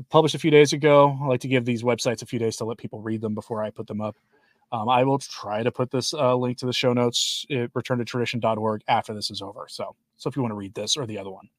published 0.10 0.36
a 0.36 0.40
few 0.40 0.52
days 0.52 0.74
ago. 0.74 1.18
I 1.22 1.28
like 1.28 1.42
to 1.42 1.48
give 1.48 1.66
these 1.66 1.84
websites 1.84 2.22
a 2.22 2.26
few 2.26 2.40
days 2.40 2.56
to 2.58 2.66
let 2.66 2.78
people 2.78 3.02
read 3.02 3.22
them 3.22 3.36
before 3.36 3.64
I 3.64 3.70
put 3.70 3.88
them 3.88 4.02
up. 4.02 4.16
Um, 4.72 4.88
I 4.88 5.04
will 5.04 5.20
try 5.20 5.64
to 5.64 5.72
put 5.72 5.92
this 5.92 6.14
uh, 6.14 6.36
link 6.36 6.58
to 6.60 6.66
the 6.66 6.74
show 6.74 6.94
notes 6.94 7.46
at 7.52 7.74
returntotradition.org 7.74 8.84
after 8.88 9.14
this 9.14 9.30
is 9.30 9.42
over. 9.42 9.66
So, 9.68 9.96
so 10.18 10.30
if 10.30 10.36
you 10.36 10.42
want 10.42 10.52
to 10.52 10.58
read 10.58 10.74
this 10.74 10.96
or 10.96 11.06
the 11.06 11.18
other 11.18 11.30
one. 11.30 11.50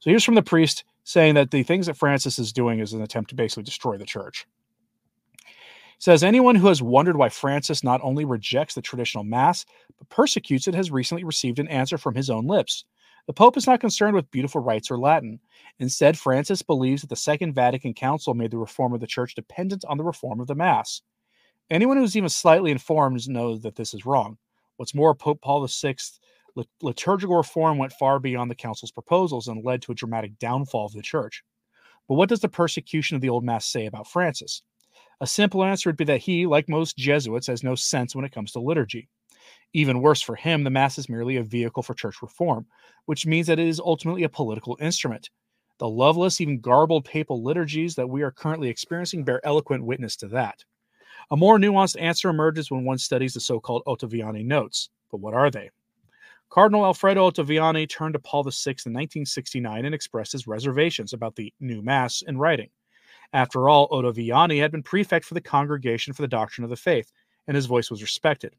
So 0.00 0.10
here's 0.10 0.24
from 0.24 0.34
the 0.34 0.42
priest 0.42 0.84
saying 1.04 1.34
that 1.34 1.50
the 1.50 1.62
things 1.62 1.86
that 1.86 1.96
Francis 1.96 2.38
is 2.38 2.52
doing 2.52 2.80
is 2.80 2.94
an 2.94 3.02
attempt 3.02 3.30
to 3.30 3.36
basically 3.36 3.64
destroy 3.64 3.98
the 3.98 4.06
church 4.06 4.46
says 5.98 6.22
anyone 6.22 6.54
who 6.56 6.68
has 6.68 6.82
wondered 6.82 7.16
why 7.16 7.28
Francis 7.28 7.82
not 7.82 8.00
only 8.02 8.24
rejects 8.24 8.74
the 8.74 8.82
traditional 8.82 9.24
Mass, 9.24 9.64
but 9.98 10.08
persecutes 10.08 10.68
it 10.68 10.74
has 10.74 10.90
recently 10.90 11.24
received 11.24 11.58
an 11.58 11.68
answer 11.68 11.98
from 11.98 12.14
his 12.14 12.30
own 12.30 12.46
lips. 12.46 12.84
The 13.26 13.32
Pope 13.32 13.56
is 13.56 13.66
not 13.66 13.80
concerned 13.80 14.14
with 14.14 14.30
beautiful 14.30 14.60
rites 14.60 14.90
or 14.90 14.98
Latin. 14.98 15.40
Instead, 15.80 16.16
Francis 16.16 16.62
believes 16.62 17.02
that 17.02 17.08
the 17.08 17.16
Second 17.16 17.54
Vatican 17.54 17.92
Council 17.92 18.34
made 18.34 18.52
the 18.52 18.58
reform 18.58 18.92
of 18.92 19.00
the 19.00 19.06
Church 19.06 19.34
dependent 19.34 19.84
on 19.86 19.98
the 19.98 20.04
reform 20.04 20.38
of 20.38 20.46
the 20.46 20.54
Mass. 20.54 21.02
Anyone 21.68 21.96
who's 21.96 22.16
even 22.16 22.28
slightly 22.28 22.70
informed 22.70 23.28
knows 23.28 23.62
that 23.62 23.74
this 23.74 23.92
is 23.92 24.06
wrong. 24.06 24.38
What's 24.76 24.94
more, 24.94 25.14
Pope 25.14 25.40
Paul 25.40 25.66
VI 25.66 25.96
liturgical 26.80 27.36
reform 27.36 27.78
went 27.78 27.92
far 27.92 28.18
beyond 28.18 28.50
the 28.50 28.54
council's 28.54 28.92
proposals 28.92 29.48
and 29.48 29.64
led 29.64 29.82
to 29.82 29.92
a 29.92 29.96
dramatic 29.96 30.38
downfall 30.38 30.86
of 30.86 30.92
the 30.92 31.02
church. 31.02 31.42
But 32.08 32.14
what 32.14 32.28
does 32.28 32.40
the 32.40 32.48
persecution 32.48 33.16
of 33.16 33.20
the 33.20 33.28
Old 33.28 33.44
Mass 33.44 33.66
say 33.66 33.86
about 33.86 34.08
Francis? 34.08 34.62
A 35.20 35.26
simple 35.26 35.64
answer 35.64 35.88
would 35.88 35.96
be 35.96 36.04
that 36.04 36.20
he, 36.20 36.46
like 36.46 36.68
most 36.68 36.96
Jesuits, 36.96 37.46
has 37.46 37.62
no 37.62 37.74
sense 37.74 38.14
when 38.14 38.24
it 38.24 38.32
comes 38.32 38.52
to 38.52 38.60
liturgy. 38.60 39.08
Even 39.72 40.02
worse 40.02 40.20
for 40.20 40.36
him, 40.36 40.62
the 40.62 40.70
Mass 40.70 40.98
is 40.98 41.08
merely 41.08 41.36
a 41.36 41.42
vehicle 41.42 41.82
for 41.82 41.94
church 41.94 42.20
reform, 42.22 42.66
which 43.06 43.26
means 43.26 43.46
that 43.46 43.58
it 43.58 43.66
is 43.66 43.80
ultimately 43.80 44.24
a 44.24 44.28
political 44.28 44.76
instrument. 44.80 45.30
The 45.78 45.88
loveless, 45.88 46.40
even 46.40 46.60
garbled 46.60 47.04
papal 47.04 47.42
liturgies 47.42 47.94
that 47.94 48.08
we 48.08 48.22
are 48.22 48.30
currently 48.30 48.68
experiencing 48.68 49.24
bear 49.24 49.44
eloquent 49.44 49.84
witness 49.84 50.16
to 50.16 50.28
that. 50.28 50.64
A 51.30 51.36
more 51.36 51.58
nuanced 51.58 52.00
answer 52.00 52.28
emerges 52.28 52.70
when 52.70 52.84
one 52.84 52.98
studies 52.98 53.34
the 53.34 53.40
so 53.40 53.58
called 53.58 53.82
Ottaviani 53.86 54.44
notes. 54.44 54.90
But 55.10 55.20
what 55.20 55.34
are 55.34 55.50
they? 55.50 55.70
Cardinal 56.50 56.84
Alfredo 56.84 57.30
Ottaviani 57.30 57.88
turned 57.88 58.14
to 58.14 58.20
Paul 58.20 58.44
VI 58.44 58.70
in 58.86 58.92
1969 58.92 59.84
and 59.84 59.94
expressed 59.94 60.32
his 60.32 60.46
reservations 60.46 61.12
about 61.12 61.36
the 61.36 61.52
new 61.58 61.82
Mass 61.82 62.22
in 62.22 62.38
writing. 62.38 62.70
After 63.36 63.68
all, 63.68 63.86
Ottaviani 63.90 64.58
had 64.58 64.72
been 64.72 64.82
prefect 64.82 65.26
for 65.26 65.34
the 65.34 65.42
Congregation 65.42 66.14
for 66.14 66.22
the 66.22 66.26
Doctrine 66.26 66.64
of 66.64 66.70
the 66.70 66.76
Faith, 66.76 67.12
and 67.46 67.54
his 67.54 67.66
voice 67.66 67.90
was 67.90 68.00
respected. 68.00 68.54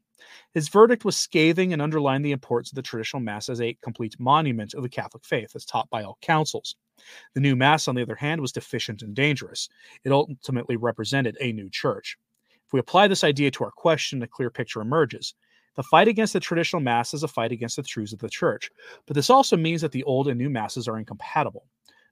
His 0.54 0.68
verdict 0.68 1.04
was 1.04 1.16
scathing 1.16 1.72
and 1.72 1.82
underlined 1.82 2.24
the 2.24 2.30
importance 2.30 2.70
of 2.70 2.76
the 2.76 2.82
traditional 2.82 3.20
Mass 3.20 3.48
as 3.48 3.60
a 3.60 3.76
complete 3.82 4.14
monument 4.20 4.74
of 4.74 4.84
the 4.84 4.88
Catholic 4.88 5.24
faith, 5.24 5.56
as 5.56 5.64
taught 5.64 5.90
by 5.90 6.04
all 6.04 6.16
councils. 6.22 6.76
The 7.34 7.40
new 7.40 7.56
Mass, 7.56 7.88
on 7.88 7.96
the 7.96 8.02
other 8.02 8.14
hand, 8.14 8.40
was 8.40 8.52
deficient 8.52 9.02
and 9.02 9.16
dangerous. 9.16 9.68
It 10.04 10.12
ultimately 10.12 10.76
represented 10.76 11.36
a 11.40 11.52
new 11.52 11.68
church. 11.70 12.16
If 12.64 12.72
we 12.72 12.78
apply 12.78 13.08
this 13.08 13.24
idea 13.24 13.50
to 13.50 13.64
our 13.64 13.72
question, 13.72 14.22
a 14.22 14.28
clear 14.28 14.48
picture 14.48 14.80
emerges. 14.80 15.34
The 15.74 15.82
fight 15.82 16.06
against 16.06 16.34
the 16.34 16.40
traditional 16.40 16.82
Mass 16.82 17.14
is 17.14 17.24
a 17.24 17.28
fight 17.28 17.50
against 17.50 17.74
the 17.74 17.82
truths 17.82 18.12
of 18.12 18.20
the 18.20 18.28
Church, 18.28 18.70
but 19.06 19.16
this 19.16 19.28
also 19.28 19.56
means 19.56 19.80
that 19.80 19.90
the 19.90 20.04
old 20.04 20.28
and 20.28 20.38
new 20.38 20.50
Masses 20.50 20.86
are 20.86 20.98
incompatible. 20.98 21.66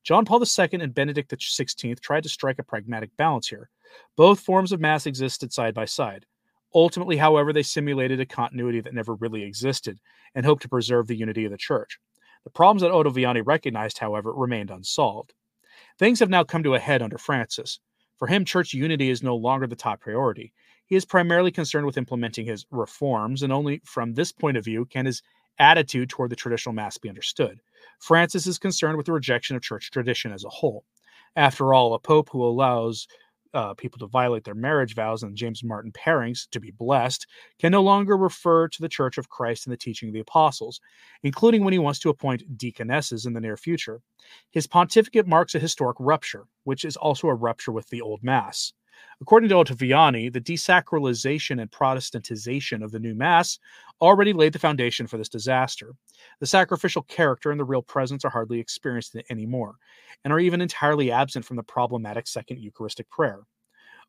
John 0.07 0.25
Paul 0.25 0.41
II 0.41 0.69
and 0.81 0.95
Benedict 0.95 1.33
XVI 1.33 1.99
tried 1.99 2.23
to 2.23 2.29
strike 2.29 2.61
a 2.61 2.63
pragmatic 2.63 3.11
balance 3.17 3.49
here. 3.49 3.71
Both 4.15 4.39
forms 4.39 4.71
of 4.71 4.79
Mass 4.79 5.05
existed 5.05 5.53
side 5.53 5.75
by 5.75 5.85
side. 5.85 6.27
Ultimately, 6.73 7.17
however, 7.17 7.53
they 7.53 7.65
simulated 7.65 8.21
a 8.21 8.27
continuity 8.27 8.81
that 8.81 8.95
never 8.95 9.17
really 9.17 9.43
existed 9.43 9.99
and 10.37 10.47
hoped 10.47 10.63
to 10.63 10.69
preserve 10.69 11.09
the 11.09 11.17
unity 11.17 11.45
of 11.45 11.51
the 11.51 11.59
Church. 11.59 11.99
The 12.45 12.51
problems 12.51 12.83
that 12.83 12.93
Ottaviani 12.93 13.43
recognized, 13.45 13.99
however, 13.99 14.33
remained 14.33 14.71
unsolved. 14.71 15.35
Things 15.99 16.21
have 16.21 16.31
now 16.31 16.45
come 16.45 16.63
to 16.63 16.77
a 16.77 16.79
head 16.79 17.03
under 17.03 17.19
Francis. 17.19 17.81
For 18.17 18.29
him, 18.29 18.45
church 18.45 18.73
unity 18.73 19.11
is 19.11 19.25
no 19.25 19.35
longer 19.35 19.67
the 19.67 19.75
top 19.75 20.03
priority. 20.03 20.53
He 20.87 20.95
is 20.95 21.05
primarily 21.05 21.51
concerned 21.51 21.85
with 21.85 21.99
implementing 21.99 22.47
his 22.47 22.65
reforms, 22.71 23.43
and 23.43 23.53
only 23.53 23.83
from 23.85 24.15
this 24.15 24.31
point 24.31 24.57
of 24.57 24.65
view 24.65 24.85
can 24.85 25.07
his 25.07 25.21
attitude 25.59 26.11
toward 26.11 26.31
the 26.31 26.37
traditional 26.37 26.75
Mass 26.75 26.97
be 26.97 27.09
understood. 27.09 27.59
Francis 28.01 28.47
is 28.47 28.59
concerned 28.59 28.97
with 28.97 29.07
the 29.07 29.13
rejection 29.13 29.57
of 29.57 29.63
church 29.63 29.91
tradition 29.91 30.33
as 30.33 30.45
a 30.45 30.49
whole. 30.49 30.85
After 31.37 31.75
all, 31.75 31.95
a 31.95 31.99
pope 31.99 32.31
who 32.31 32.45
allows 32.45 33.07
uh, 33.57 33.75
people 33.75 33.99
to 33.99 34.07
violate 34.07 34.45
their 34.45 34.55
marriage 34.55 34.95
vows 34.95 35.23
and 35.23 35.35
James 35.35 35.65
Martin 35.65 35.91
pairings 35.93 36.47
to 36.51 36.61
be 36.61 36.71
blessed 36.73 37.27
can 37.59 37.73
no 37.73 37.83
longer 37.83 38.17
refer 38.17 38.69
to 38.69 38.83
the 38.83 38.89
Church 38.89 39.17
of 39.17 39.31
Christ 39.31 39.67
and 39.67 39.73
the 39.73 39.79
teaching 39.79 40.11
of 40.11 40.13
the 40.13 40.21
apostles, 40.21 40.81
including 41.23 41.65
when 41.65 41.73
he 41.73 41.79
wants 41.79 41.99
to 42.01 42.11
appoint 42.11 42.59
deaconesses 42.59 43.25
in 43.25 43.33
the 43.33 43.41
near 43.41 43.57
future. 43.57 44.03
His 44.51 44.67
pontificate 44.67 45.27
marks 45.27 45.55
a 45.55 45.59
historic 45.59 45.97
rupture, 45.99 46.45
which 46.65 46.85
is 46.85 46.97
also 46.97 47.29
a 47.29 47.35
rupture 47.35 47.73
with 47.73 47.89
the 47.89 48.03
Old 48.03 48.23
Mass. 48.23 48.75
According 49.21 49.49
to 49.49 49.55
Ottaviani, 49.55 50.33
the 50.33 50.41
desacralization 50.41 51.61
and 51.61 51.71
Protestantization 51.71 52.85
of 52.85 52.93
the 52.93 52.99
new 52.99 53.15
Mass 53.15 53.59
already 54.01 54.33
laid 54.33 54.53
the 54.53 54.59
foundation 54.59 55.07
for 55.07 55.17
this 55.17 55.29
disaster. 55.29 55.95
The 56.41 56.47
sacrificial 56.47 57.03
character 57.03 57.51
and 57.51 57.59
the 57.59 57.65
real 57.65 57.83
presence 57.83 58.25
are 58.25 58.31
hardly 58.31 58.61
experienced 58.61 59.17
anymore, 59.31 59.77
and 60.25 60.33
are 60.33 60.41
even 60.41 60.61
entirely 60.61 61.11
absent 61.11 61.45
from 61.45 61.57
the 61.57 61.63
problematic 61.63 62.27
second 62.27 62.61
Eucharistic 62.61 63.09
prayer. 63.09 63.41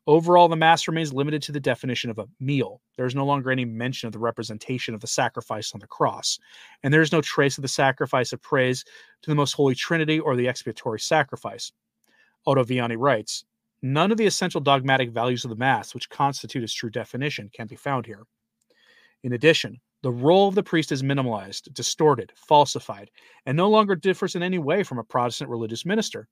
Overall, 0.06 0.48
the 0.48 0.56
Mass 0.56 0.88
remains 0.88 1.12
limited 1.12 1.42
to 1.42 1.52
the 1.52 1.60
definition 1.60 2.08
of 2.08 2.18
a 2.18 2.28
meal. 2.40 2.80
There 2.96 3.04
is 3.04 3.14
no 3.14 3.26
longer 3.26 3.50
any 3.50 3.66
mention 3.66 4.06
of 4.06 4.12
the 4.12 4.18
representation 4.18 4.94
of 4.94 5.00
the 5.02 5.06
sacrifice 5.06 5.74
on 5.74 5.80
the 5.80 5.86
cross, 5.86 6.38
and 6.82 6.94
there 6.94 7.02
is 7.02 7.12
no 7.12 7.20
trace 7.20 7.58
of 7.58 7.62
the 7.62 7.68
sacrifice 7.68 8.32
of 8.32 8.40
praise 8.40 8.84
to 9.22 9.30
the 9.30 9.34
Most 9.34 9.52
Holy 9.52 9.74
Trinity 9.74 10.18
or 10.18 10.34
the 10.34 10.48
expiatory 10.48 11.00
sacrifice. 11.00 11.72
Ottaviani 12.46 12.96
writes 12.98 13.44
None 13.82 14.10
of 14.10 14.18
the 14.18 14.26
essential 14.26 14.60
dogmatic 14.60 15.10
values 15.10 15.44
of 15.44 15.50
the 15.50 15.56
Mass, 15.56 15.94
which 15.94 16.10
constitute 16.10 16.64
its 16.64 16.74
true 16.74 16.90
definition, 16.90 17.50
can 17.52 17.66
be 17.66 17.76
found 17.76 18.06
here. 18.06 18.24
In 19.22 19.34
addition, 19.34 19.80
the 20.02 20.12
role 20.12 20.48
of 20.48 20.54
the 20.54 20.62
priest 20.62 20.92
is 20.92 21.02
minimalized, 21.02 21.72
distorted, 21.74 22.32
falsified, 22.36 23.10
and 23.46 23.56
no 23.56 23.68
longer 23.68 23.96
differs 23.96 24.34
in 24.34 24.42
any 24.42 24.58
way 24.58 24.82
from 24.82 24.98
a 24.98 25.04
Protestant 25.04 25.50
religious 25.50 25.84
minister. 25.84 26.28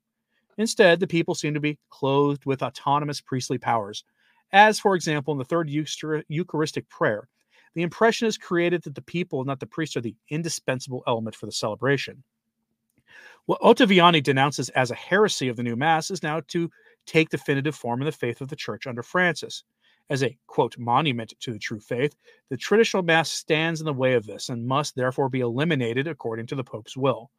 Instead, 0.59 1.01
the 1.01 1.07
people 1.07 1.35
seem 1.35 1.55
to 1.55 1.61
be 1.61 1.79
clothed 1.91 2.47
with 2.47 2.63
autonomous 2.63 3.21
priestly 3.21 3.59
powers. 3.59 4.05
As, 4.53 4.79
for 4.79 4.95
example, 4.95 5.33
in 5.33 5.39
the 5.39 5.45
third 5.45 5.69
Eucharistic 5.69 6.89
prayer, 6.89 7.29
the 7.75 7.83
impression 7.83 8.27
is 8.27 8.39
created 8.39 8.83
that 8.85 8.95
the 8.95 9.03
people, 9.03 9.45
not 9.45 9.61
the 9.61 9.67
priest, 9.67 9.97
are 9.97 10.01
the 10.01 10.15
indispensable 10.31 11.03
element 11.07 11.37
for 11.37 11.47
the 11.47 11.53
celebration. 11.53 12.23
What 13.47 13.61
Ottaviani 13.61 14.23
denounces 14.23 14.71
as 14.71 14.91
a 14.91 14.97
heresy 14.97 15.49
of 15.49 15.57
the 15.57 15.63
new 15.63 15.77
Mass 15.77 16.11
is 16.11 16.23
now 16.23 16.41
to 16.49 16.71
take 17.07 17.31
definitive 17.31 17.75
form 17.75 18.01
in 18.03 18.07
the 18.07 18.13
faith 18.13 18.41
of 18.41 18.49
the 18.49 18.57
church 18.57 18.87
under 18.87 19.03
Francis. 19.03 19.65
As 20.09 20.23
a 20.23 20.37
quote 20.47 20.79
monument 20.79 21.35
to 21.41 21.53
the 21.53 21.59
true 21.59 21.81
faith, 21.81 22.15
the 22.49 22.57
traditional 22.57 23.03
mass 23.03 23.31
stands 23.31 23.81
in 23.81 23.87
the 23.87 23.93
way 23.93 24.15
of 24.15 24.27
this 24.27 24.49
and 24.49 24.67
must 24.67 24.95
therefore 24.95 25.29
be 25.29 25.41
eliminated 25.41 26.07
according 26.07 26.47
to 26.47 26.55
the 26.55 26.63
Pope's 26.63 26.97
will. 26.97 27.31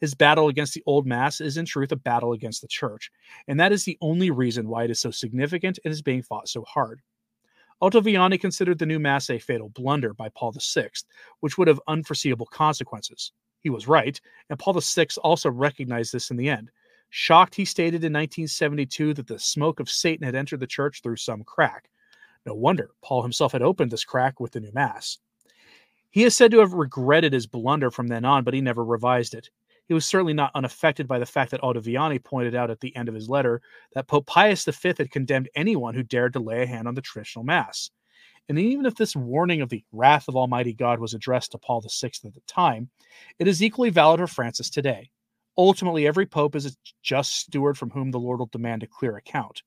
His 0.00 0.14
battle 0.14 0.48
against 0.48 0.74
the 0.74 0.82
old 0.86 1.06
mass 1.06 1.40
is 1.40 1.56
in 1.56 1.66
truth 1.66 1.92
a 1.92 1.96
battle 1.96 2.32
against 2.32 2.62
the 2.62 2.68
church, 2.68 3.10
and 3.46 3.60
that 3.60 3.72
is 3.72 3.84
the 3.84 3.98
only 4.00 4.30
reason 4.30 4.68
why 4.68 4.84
it 4.84 4.90
is 4.90 4.98
so 4.98 5.10
significant 5.10 5.78
and 5.84 5.92
is 5.92 6.02
being 6.02 6.22
fought 6.22 6.48
so 6.48 6.64
hard. 6.64 7.02
Ottaviani 7.82 8.40
considered 8.40 8.78
the 8.78 8.86
new 8.86 8.98
mass 8.98 9.28
a 9.28 9.38
fatal 9.38 9.68
blunder 9.68 10.14
by 10.14 10.30
Paul 10.30 10.52
VI, 10.52 10.88
which 11.40 11.58
would 11.58 11.68
have 11.68 11.80
unforeseeable 11.86 12.46
consequences. 12.46 13.32
He 13.60 13.70
was 13.70 13.86
right, 13.86 14.18
and 14.48 14.58
Paul 14.58 14.80
VI 14.80 15.08
also 15.22 15.50
recognized 15.50 16.12
this 16.12 16.30
in 16.30 16.36
the 16.36 16.48
end. 16.48 16.70
Shocked, 17.10 17.54
he 17.54 17.64
stated 17.64 18.04
in 18.04 18.12
1972 18.12 19.14
that 19.14 19.26
the 19.26 19.38
smoke 19.38 19.80
of 19.80 19.90
Satan 19.90 20.24
had 20.24 20.34
entered 20.34 20.60
the 20.60 20.66
church 20.66 21.02
through 21.02 21.16
some 21.16 21.44
crack. 21.44 21.88
No 22.44 22.54
wonder 22.54 22.90
Paul 23.02 23.22
himself 23.22 23.52
had 23.52 23.62
opened 23.62 23.90
this 23.90 24.04
crack 24.04 24.38
with 24.40 24.52
the 24.52 24.60
new 24.60 24.72
Mass. 24.72 25.18
He 26.10 26.24
is 26.24 26.36
said 26.36 26.50
to 26.52 26.60
have 26.60 26.72
regretted 26.72 27.32
his 27.32 27.46
blunder 27.46 27.90
from 27.90 28.08
then 28.08 28.24
on, 28.24 28.44
but 28.44 28.54
he 28.54 28.60
never 28.60 28.84
revised 28.84 29.34
it. 29.34 29.50
He 29.86 29.94
was 29.94 30.06
certainly 30.06 30.32
not 30.32 30.50
unaffected 30.54 31.06
by 31.06 31.18
the 31.18 31.26
fact 31.26 31.50
that 31.52 31.60
Ottaviani 31.60 32.22
pointed 32.22 32.54
out 32.54 32.70
at 32.70 32.80
the 32.80 32.94
end 32.96 33.08
of 33.08 33.14
his 33.14 33.28
letter 33.28 33.62
that 33.94 34.08
Pope 34.08 34.26
Pius 34.26 34.64
V 34.64 34.94
had 34.98 35.10
condemned 35.10 35.48
anyone 35.54 35.94
who 35.94 36.02
dared 36.02 36.32
to 36.32 36.40
lay 36.40 36.62
a 36.62 36.66
hand 36.66 36.88
on 36.88 36.94
the 36.94 37.02
traditional 37.02 37.44
Mass. 37.44 37.90
And 38.48 38.58
even 38.58 38.86
if 38.86 38.94
this 38.94 39.16
warning 39.16 39.60
of 39.60 39.68
the 39.68 39.84
wrath 39.92 40.28
of 40.28 40.36
Almighty 40.36 40.72
God 40.72 41.00
was 41.00 41.14
addressed 41.14 41.52
to 41.52 41.58
Paul 41.58 41.80
VI 41.82 42.10
at 42.24 42.34
the 42.34 42.40
time, 42.46 42.90
it 43.38 43.48
is 43.48 43.62
equally 43.62 43.90
valid 43.90 44.20
for 44.20 44.26
Francis 44.26 44.70
today. 44.70 45.10
Ultimately, 45.58 46.06
every 46.06 46.26
pope 46.26 46.54
is 46.54 46.66
a 46.66 46.70
just 47.02 47.34
steward 47.34 47.78
from 47.78 47.90
whom 47.90 48.10
the 48.10 48.18
Lord 48.18 48.38
will 48.38 48.46
demand 48.46 48.82
a 48.82 48.86
clear 48.86 49.16
account. 49.16 49.62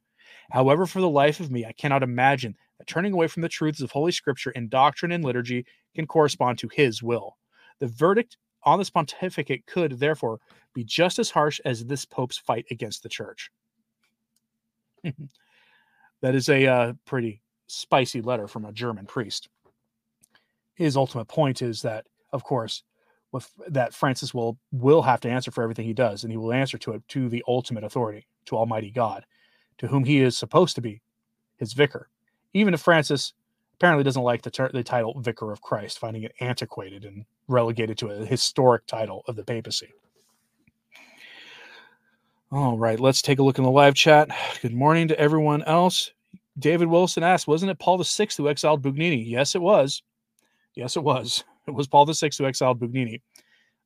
However, 0.51 0.85
for 0.85 1.01
the 1.01 1.09
life 1.09 1.39
of 1.39 1.51
me, 1.51 1.65
I 1.65 1.71
cannot 1.71 2.03
imagine 2.03 2.55
that 2.77 2.87
turning 2.87 3.13
away 3.13 3.27
from 3.27 3.41
the 3.41 3.49
truths 3.49 3.81
of 3.81 3.91
Holy 3.91 4.11
Scripture 4.11 4.51
in 4.51 4.69
doctrine 4.69 5.11
and 5.11 5.23
liturgy 5.23 5.65
can 5.95 6.07
correspond 6.07 6.57
to 6.59 6.69
his 6.71 7.01
will. 7.01 7.37
The 7.79 7.87
verdict 7.87 8.37
on 8.63 8.79
this 8.79 8.89
pontificate 8.89 9.65
could, 9.65 9.99
therefore, 9.99 10.39
be 10.73 10.83
just 10.83 11.17
as 11.19 11.31
harsh 11.31 11.59
as 11.65 11.85
this 11.85 12.05
pope's 12.05 12.37
fight 12.37 12.65
against 12.71 13.03
the 13.03 13.09
church. 13.09 13.49
that 15.03 16.35
is 16.35 16.49
a 16.49 16.67
uh, 16.67 16.93
pretty 17.05 17.41
spicy 17.67 18.21
letter 18.21 18.47
from 18.47 18.65
a 18.65 18.73
German 18.73 19.05
priest. 19.05 19.49
His 20.75 20.97
ultimate 20.97 21.27
point 21.27 21.61
is 21.61 21.81
that, 21.81 22.05
of 22.31 22.43
course, 22.43 22.83
with 23.31 23.51
that 23.67 23.93
Francis 23.93 24.33
will 24.33 24.57
will 24.71 25.03
have 25.03 25.19
to 25.21 25.29
answer 25.29 25.51
for 25.51 25.63
everything 25.63 25.85
he 25.85 25.93
does, 25.93 26.23
and 26.23 26.31
he 26.31 26.37
will 26.37 26.53
answer 26.53 26.77
to 26.79 26.93
it 26.93 27.07
to 27.09 27.29
the 27.29 27.43
ultimate 27.47 27.83
authority, 27.83 28.27
to 28.45 28.57
Almighty 28.57 28.91
God, 28.91 29.25
to 29.77 29.87
whom 29.87 30.03
he 30.03 30.19
is 30.21 30.37
supposed 30.37 30.75
to 30.75 30.81
be 30.81 31.01
his 31.57 31.73
vicar. 31.73 32.09
Even 32.53 32.73
if 32.73 32.81
Francis 32.81 33.33
apparently 33.75 34.03
doesn't 34.03 34.23
like 34.23 34.41
the, 34.41 34.51
ter- 34.51 34.71
the 34.71 34.83
title 34.83 35.19
Vicar 35.21 35.51
of 35.51 35.61
Christ, 35.61 35.99
finding 35.99 36.23
it 36.23 36.33
antiquated 36.41 37.05
and 37.05 37.25
relegated 37.47 37.97
to 37.99 38.09
a 38.09 38.25
historic 38.25 38.85
title 38.87 39.23
of 39.27 39.35
the 39.35 39.43
papacy. 39.43 39.93
All 42.51 42.77
right, 42.77 42.99
let's 42.99 43.21
take 43.21 43.39
a 43.39 43.43
look 43.43 43.57
in 43.57 43.63
the 43.63 43.69
live 43.69 43.93
chat. 43.93 44.29
Good 44.61 44.73
morning 44.73 45.07
to 45.09 45.19
everyone 45.19 45.63
else. 45.63 46.11
David 46.57 46.87
Wilson 46.87 47.23
asked, 47.23 47.47
wasn't 47.47 47.71
it 47.71 47.79
Paul 47.79 48.03
VI 48.03 48.27
who 48.35 48.49
exiled 48.49 48.81
Bugnini? 48.81 49.23
Yes, 49.25 49.55
it 49.55 49.61
was. 49.61 50.01
Yes, 50.75 50.97
it 50.97 51.03
was. 51.03 51.43
It 51.69 51.75
was 51.75 51.87
Paul 51.87 52.05
VI 52.05 52.29
who 52.37 52.45
exiled 52.45 52.79
Bugnini. 52.79 53.21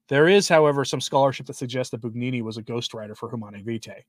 There 0.07 0.27
is, 0.27 0.49
however, 0.49 0.83
some 0.83 1.01
scholarship 1.01 1.45
that 1.45 1.55
suggests 1.55 1.91
that 1.91 2.01
Bugnini 2.01 2.41
was 2.41 2.57
a 2.57 2.63
ghostwriter 2.63 3.15
for 3.15 3.29
Humanae 3.29 3.63
Vitae, 3.63 4.03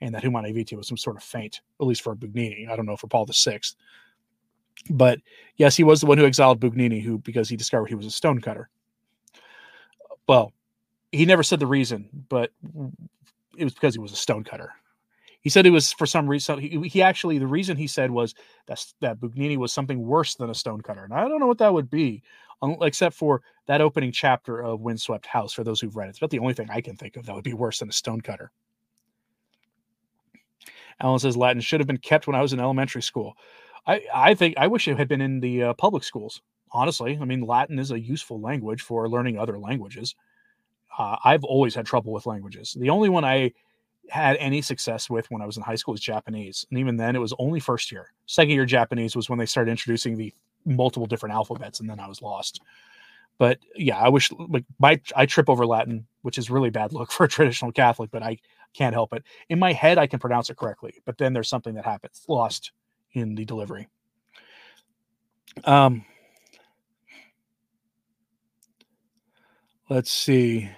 and 0.00 0.14
that 0.14 0.22
Humanae 0.22 0.52
Vitae 0.52 0.76
was 0.76 0.88
some 0.88 0.96
sort 0.96 1.16
of 1.16 1.22
feint, 1.22 1.60
at 1.80 1.86
least 1.86 2.02
for 2.02 2.16
Bugnini. 2.16 2.68
I 2.68 2.76
don't 2.76 2.86
know 2.86 2.96
for 2.96 3.06
Paul 3.06 3.26
VI. 3.26 3.60
But 4.90 5.20
yes, 5.56 5.76
he 5.76 5.84
was 5.84 6.00
the 6.00 6.06
one 6.06 6.18
who 6.18 6.26
exiled 6.26 6.60
Bugnini, 6.60 7.02
who 7.02 7.18
because 7.18 7.48
he 7.48 7.56
discovered 7.56 7.86
he 7.86 7.94
was 7.94 8.06
a 8.06 8.10
stonecutter. 8.10 8.68
Well, 10.28 10.52
he 11.12 11.24
never 11.24 11.42
said 11.42 11.60
the 11.60 11.66
reason, 11.66 12.08
but 12.28 12.52
it 13.56 13.64
was 13.64 13.74
because 13.74 13.94
he 13.94 14.00
was 14.00 14.12
a 14.12 14.16
stonecutter. 14.16 14.72
He 15.46 15.50
said 15.50 15.64
it 15.64 15.70
was 15.70 15.92
for 15.92 16.06
some 16.06 16.26
reason. 16.26 16.58
He, 16.58 16.88
he 16.88 17.02
actually 17.02 17.38
the 17.38 17.46
reason 17.46 17.76
he 17.76 17.86
said 17.86 18.10
was 18.10 18.34
that 18.66 18.84
that 19.00 19.20
Bugnini 19.20 19.56
was 19.56 19.72
something 19.72 20.04
worse 20.04 20.34
than 20.34 20.50
a 20.50 20.54
stonecutter, 20.56 21.04
and 21.04 21.14
I 21.14 21.28
don't 21.28 21.38
know 21.38 21.46
what 21.46 21.58
that 21.58 21.72
would 21.72 21.88
be 21.88 22.24
except 22.82 23.14
for 23.14 23.42
that 23.68 23.80
opening 23.80 24.10
chapter 24.10 24.60
of 24.60 24.80
Windswept 24.80 25.24
House. 25.24 25.52
For 25.52 25.62
those 25.62 25.80
who've 25.80 25.94
read 25.94 26.06
it, 26.06 26.08
it's 26.08 26.18
about 26.18 26.30
the 26.30 26.40
only 26.40 26.54
thing 26.54 26.68
I 26.68 26.80
can 26.80 26.96
think 26.96 27.14
of 27.14 27.26
that 27.26 27.34
would 27.36 27.44
be 27.44 27.52
worse 27.52 27.78
than 27.78 27.88
a 27.88 27.92
stonecutter. 27.92 28.50
Alan 31.00 31.20
says 31.20 31.36
Latin 31.36 31.60
should 31.60 31.78
have 31.78 31.86
been 31.86 31.96
kept 31.96 32.26
when 32.26 32.34
I 32.34 32.42
was 32.42 32.52
in 32.52 32.58
elementary 32.58 33.02
school. 33.02 33.36
I, 33.86 34.02
I 34.12 34.34
think 34.34 34.56
I 34.58 34.66
wish 34.66 34.88
it 34.88 34.98
had 34.98 35.06
been 35.06 35.20
in 35.20 35.38
the 35.38 35.62
uh, 35.62 35.74
public 35.74 36.02
schools. 36.02 36.42
Honestly, 36.72 37.20
I 37.22 37.24
mean, 37.24 37.42
Latin 37.42 37.78
is 37.78 37.92
a 37.92 38.00
useful 38.00 38.40
language 38.40 38.82
for 38.82 39.08
learning 39.08 39.38
other 39.38 39.60
languages. 39.60 40.16
Uh, 40.98 41.14
I've 41.24 41.44
always 41.44 41.76
had 41.76 41.86
trouble 41.86 42.12
with 42.12 42.26
languages. 42.26 42.76
The 42.76 42.90
only 42.90 43.10
one 43.10 43.24
I 43.24 43.52
had 44.10 44.36
any 44.36 44.62
success 44.62 45.10
with 45.10 45.30
when 45.30 45.42
I 45.42 45.46
was 45.46 45.56
in 45.56 45.62
high 45.62 45.74
school 45.74 45.92
was 45.92 46.00
Japanese, 46.00 46.66
and 46.70 46.78
even 46.78 46.96
then, 46.96 47.16
it 47.16 47.20
was 47.20 47.34
only 47.38 47.60
first 47.60 47.90
year. 47.90 48.12
Second 48.26 48.54
year 48.54 48.64
Japanese 48.64 49.16
was 49.16 49.28
when 49.28 49.38
they 49.38 49.46
started 49.46 49.70
introducing 49.70 50.16
the 50.16 50.32
multiple 50.64 51.06
different 51.06 51.34
alphabets, 51.34 51.80
and 51.80 51.88
then 51.88 52.00
I 52.00 52.08
was 52.08 52.22
lost. 52.22 52.60
But 53.38 53.58
yeah, 53.74 53.98
I 53.98 54.08
wish 54.08 54.30
like 54.32 54.64
my 54.78 55.00
I 55.14 55.26
trip 55.26 55.48
over 55.48 55.66
Latin, 55.66 56.06
which 56.22 56.38
is 56.38 56.50
really 56.50 56.70
bad 56.70 56.92
look 56.92 57.12
for 57.12 57.24
a 57.24 57.28
traditional 57.28 57.72
Catholic, 57.72 58.10
but 58.10 58.22
I 58.22 58.38
can't 58.74 58.94
help 58.94 59.12
it. 59.12 59.24
In 59.48 59.58
my 59.58 59.72
head, 59.72 59.98
I 59.98 60.06
can 60.06 60.18
pronounce 60.18 60.50
it 60.50 60.56
correctly, 60.56 60.94
but 61.04 61.18
then 61.18 61.32
there's 61.32 61.48
something 61.48 61.74
that 61.74 61.84
happens 61.84 62.24
lost 62.28 62.72
in 63.12 63.34
the 63.34 63.44
delivery. 63.44 63.88
Um, 65.64 66.04
let's 69.88 70.10
see. 70.10 70.70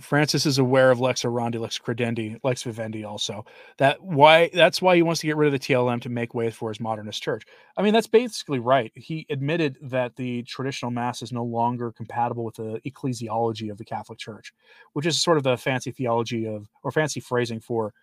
Francis 0.00 0.46
is 0.46 0.58
aware 0.58 0.90
of 0.90 1.00
Lex 1.00 1.22
Orandi, 1.22 1.58
Lex 1.58 1.78
Credendi, 1.78 2.38
Lex 2.44 2.62
Vivendi 2.62 3.04
also. 3.04 3.44
That 3.78 4.02
why 4.02 4.50
that's 4.52 4.82
why 4.82 4.96
he 4.96 5.02
wants 5.02 5.20
to 5.22 5.26
get 5.26 5.36
rid 5.36 5.46
of 5.46 5.52
the 5.52 5.58
TLM 5.58 6.00
to 6.02 6.08
make 6.08 6.34
way 6.34 6.50
for 6.50 6.68
his 6.70 6.80
modernist 6.80 7.22
church. 7.22 7.44
I 7.76 7.82
mean, 7.82 7.94
that's 7.94 8.06
basically 8.06 8.58
right. 8.58 8.92
He 8.94 9.26
admitted 9.30 9.78
that 9.82 10.16
the 10.16 10.42
traditional 10.42 10.90
mass 10.90 11.22
is 11.22 11.32
no 11.32 11.44
longer 11.44 11.90
compatible 11.92 12.44
with 12.44 12.56
the 12.56 12.80
ecclesiology 12.86 13.70
of 13.70 13.78
the 13.78 13.84
Catholic 13.84 14.18
Church, 14.18 14.52
which 14.92 15.06
is 15.06 15.20
sort 15.20 15.38
of 15.38 15.42
the 15.42 15.56
fancy 15.56 15.90
theology 15.90 16.46
of 16.46 16.68
or 16.82 16.90
fancy 16.92 17.20
phrasing 17.20 17.60
for 17.60 17.94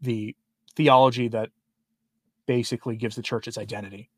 the 0.00 0.36
theology 0.76 1.28
that 1.28 1.50
basically 2.46 2.96
gives 2.96 3.16
the 3.16 3.22
church 3.22 3.48
its 3.48 3.58
identity. 3.58 4.10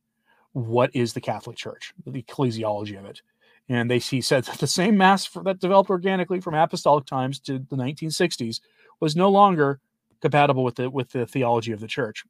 what 0.53 0.91
is 0.95 1.13
the 1.13 1.21
Catholic 1.21 1.57
Church, 1.57 1.95
the 2.05 2.23
ecclesiology 2.23 2.99
of 2.99 3.05
it. 3.07 3.23
And 3.69 3.91
they 3.91 3.99
he 3.99 4.21
said 4.21 4.45
that 4.45 4.59
the 4.59 4.67
same 4.67 4.97
mass 4.97 5.25
for, 5.25 5.43
that 5.45 5.61
developed 5.61 5.91
organically 5.91 6.41
from 6.41 6.55
apostolic 6.55 7.07
times 7.07 7.39
to 7.41 7.59
the 7.59 7.77
1960s 7.77 8.61
was 9.01 9.17
no 9.17 9.31
longer 9.31 9.81
compatible 10.21 10.65
with 10.65 10.77
the 10.77 10.91
with 10.91 11.11
the 11.11 11.27
theology 11.27 11.73
of 11.73 11.81
the 11.81 11.87
church. 11.87 12.25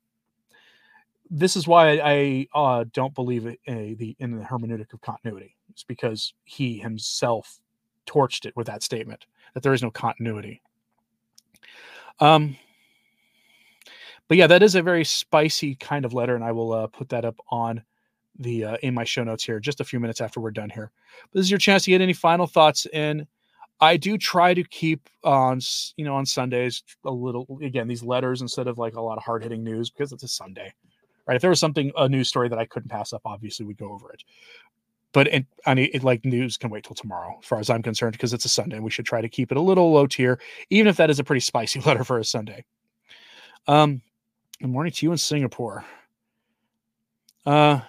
This 1.31 1.57
is 1.57 1.67
why 1.67 1.99
I, 1.99 2.47
uh, 2.55 2.85
don't 2.93 3.15
believe 3.15 3.45
the 3.45 4.17
in 4.19 4.37
the 4.39 4.45
hermeneutic 4.45 4.93
of 4.93 5.01
continuity. 5.01 5.57
It's 5.71 5.85
because 5.85 6.35
he 6.45 6.79
himself 6.79 7.61
torched 8.07 8.45
it 8.45 8.55
with 8.57 8.67
that 8.67 8.83
statement 8.83 9.27
that 9.55 9.63
there 9.63 9.73
is 9.73 9.83
no 9.83 9.91
continuity. 9.91 10.61
Um, 12.21 12.57
but 14.29 14.37
yeah, 14.37 14.47
that 14.47 14.63
is 14.63 14.75
a 14.75 14.83
very 14.83 15.05
spicy 15.05 15.75
kind 15.75 16.05
of 16.05 16.15
letter, 16.15 16.35
and 16.35 16.45
I 16.45 16.53
will 16.53 16.73
uh, 16.73 16.87
put 16.87 17.09
that 17.11 17.25
up 17.25 17.37
on 17.51 17.83
the 18.43 18.65
uh, 18.65 18.77
in 18.83 18.95
my 18.95 19.05
show 19.05 19.25
notes 19.25 19.45
here 19.45 19.61
just 19.61 19.81
a 19.81 19.85
few 19.85 20.01
minutes 20.01 20.21
after 20.21 20.41
we're 20.41 20.51
done 20.51 20.71
here. 20.71 20.91
But 21.31 21.39
this 21.39 21.45
is 21.45 21.51
your 21.51 21.59
chance 21.59 21.85
to 21.85 21.91
get 21.91 22.01
any 22.01 22.13
final 22.13 22.47
thoughts 22.47 22.87
in. 22.93 23.27
I 23.81 23.97
do 23.97 24.17
try 24.17 24.55
to 24.55 24.63
keep 24.63 25.09
on 25.25 25.61
you 25.97 26.05
know 26.05 26.15
on 26.15 26.27
Sundays 26.27 26.83
a 27.05 27.11
little 27.11 27.59
again 27.63 27.89
these 27.89 28.03
letters 28.03 28.41
instead 28.43 28.69
of 28.69 28.79
like 28.79 28.95
a 28.95 29.01
lot 29.01 29.19
of 29.19 29.25
hard 29.25 29.43
hitting 29.43 29.65
news 29.65 29.91
because 29.91 30.13
it's 30.13 30.23
a 30.23 30.29
Sunday, 30.29 30.73
right? 31.27 31.37
If 31.37 31.43
there 31.43 31.51
was 31.51 31.61
something 31.61 31.93
a 31.97 32.09
news 32.09 32.29
story 32.29 32.49
that 32.49 32.59
I 32.59 32.67
couldn't 32.67 32.91
pass 32.91 33.13
up, 33.13 33.23
obviously 33.25 33.67
we'd 33.67 33.79
go 33.79 33.93
over 33.93 34.13
it. 34.13 34.23
But 35.13 35.29
it, 35.29 35.47
I 35.67 35.75
mean, 35.75 35.91
it, 35.93 36.03
like 36.03 36.25
news 36.25 36.57
can 36.57 36.71
wait 36.71 36.85
till 36.85 36.95
tomorrow, 36.95 37.37
as 37.39 37.47
far 37.47 37.59
as 37.59 37.69
I'm 37.69 37.83
concerned, 37.83 38.13
because 38.13 38.33
it's 38.33 38.47
a 38.47 38.49
Sunday. 38.49 38.79
We 38.79 38.91
should 38.91 39.05
try 39.05 39.21
to 39.21 39.29
keep 39.29 39.51
it 39.51 39.59
a 39.59 39.61
little 39.61 39.93
low 39.93 40.07
tier, 40.07 40.41
even 40.71 40.87
if 40.87 40.97
that 40.97 41.11
is 41.11 41.19
a 41.19 41.25
pretty 41.25 41.41
spicy 41.41 41.81
letter 41.87 42.03
for 42.03 42.19
a 42.19 42.25
Sunday. 42.25 42.65
Um, 43.67 44.01
good 44.61 44.71
morning 44.71 44.93
to 44.93 45.07
you 45.07 45.13
in 45.13 45.19
Singapore. 45.19 45.85
Uh, 47.45 47.81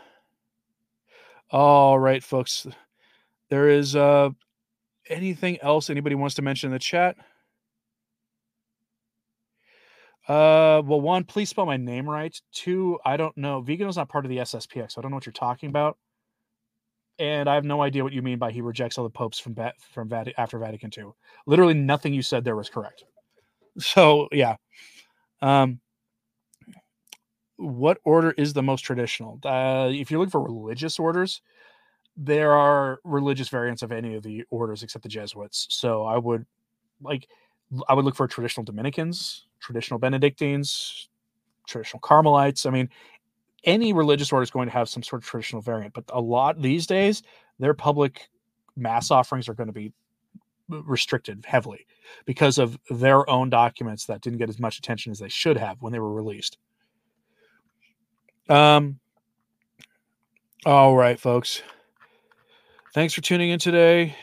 all 1.54 2.00
right, 2.00 2.24
folks. 2.24 2.66
There 3.50 3.70
is 3.70 3.96
uh 3.96 4.32
anything 5.10 5.60
else 5.62 5.90
anybody 5.90 6.16
wants 6.16 6.36
to 6.36 6.42
mention 6.42 6.68
in 6.70 6.74
the 6.74 6.80
chat? 6.80 7.16
Uh, 10.28 10.82
well, 10.86 11.02
one, 11.02 11.26
please 11.26 11.50
spell 11.50 11.66
my 11.66 11.78
name 11.78 12.10
right. 12.10 12.40
Two, 12.54 12.98
I 13.06 13.18
don't 13.18 13.38
know. 13.38 13.62
Vigano's 13.62 13.98
not 13.98 14.08
part 14.08 14.26
of 14.26 14.30
the 14.30 14.38
SSPX, 14.38 14.94
so 14.94 15.00
I 15.00 15.04
don't 15.04 15.12
know 15.12 15.18
what 15.18 15.26
you're 15.26 15.34
talking 15.34 15.70
about. 15.70 15.98
And 17.20 17.50
I 17.50 17.56
have 17.56 17.66
no 17.66 17.82
idea 17.82 18.04
what 18.04 18.14
you 18.14 18.22
mean 18.22 18.40
by 18.40 18.52
he 18.52 18.62
rejects 18.62 18.98
all 18.98 19.04
the 19.04 19.10
popes 19.10 19.38
from 19.38 19.56
from 19.92 20.10
Vatican 20.10 20.42
after 20.42 20.58
Vatican 20.58 20.90
II. 20.98 21.12
Literally 21.46 21.76
nothing 21.76 22.14
you 22.14 22.24
said 22.24 22.44
there 22.44 22.56
was 22.56 22.70
correct. 22.70 23.04
So 23.80 24.28
yeah. 24.32 24.56
Um, 25.42 25.80
what 27.58 28.00
order 28.04 28.32
is 28.32 28.54
the 28.54 28.64
most 28.64 28.82
traditional? 28.82 29.40
Uh, 29.44 29.90
if 29.92 30.10
you're 30.10 30.20
looking 30.20 30.32
for 30.32 30.42
religious 30.42 31.00
orders, 31.00 31.42
there 32.16 32.54
are 32.54 33.00
religious 33.04 33.50
variants 33.50 33.82
of 33.82 33.92
any 33.92 34.16
of 34.16 34.24
the 34.24 34.44
orders 34.50 34.84
except 34.84 35.04
the 35.04 35.10
Jesuits. 35.10 35.68
So 35.70 36.04
I 36.04 36.18
would 36.18 36.46
like 37.02 37.28
I 37.88 37.94
would 37.94 38.06
look 38.06 38.16
for 38.16 38.28
traditional 38.28 38.64
Dominicans, 38.64 39.46
traditional 39.60 40.00
Benedictines, 40.00 41.10
traditional 41.68 42.00
Carmelites. 42.02 42.66
I 42.66 42.70
mean, 42.70 42.90
any 43.64 43.94
religious 43.94 44.32
order 44.32 44.44
is 44.44 44.52
going 44.52 44.68
to 44.68 44.74
have 44.74 44.90
some 44.90 45.04
sort 45.04 45.24
of 45.24 45.28
traditional 45.28 45.62
variant, 45.62 45.94
but 45.94 46.04
a 46.10 46.22
lot 46.22 46.62
these 46.62 46.86
days, 46.86 47.24
their 47.60 47.74
public 47.74 48.30
mass 48.76 49.12
offerings 49.12 49.48
are 49.48 49.54
going 49.54 49.68
to 49.68 49.74
be 49.74 49.94
restricted 50.70 51.46
heavily 51.48 51.86
because 52.26 52.58
of 52.58 52.78
their 52.90 53.30
own 53.30 53.50
documents 53.50 54.06
that 54.06 54.22
didn't 54.22 54.40
get 54.40 54.50
as 54.50 54.60
much 54.60 54.78
attention 54.78 55.12
as 55.12 55.20
they 55.20 55.30
should 55.30 55.58
have 55.58 55.82
when 55.82 55.94
they 55.94 56.00
were 56.00 56.14
released. 56.14 56.58
Um, 58.50 59.00
all 60.66 60.96
right, 60.96 61.20
folks. 61.20 61.62
Thanks 62.94 63.14
for 63.14 63.22
tuning 63.22 63.50
in 63.50 63.60
today. 63.60 64.16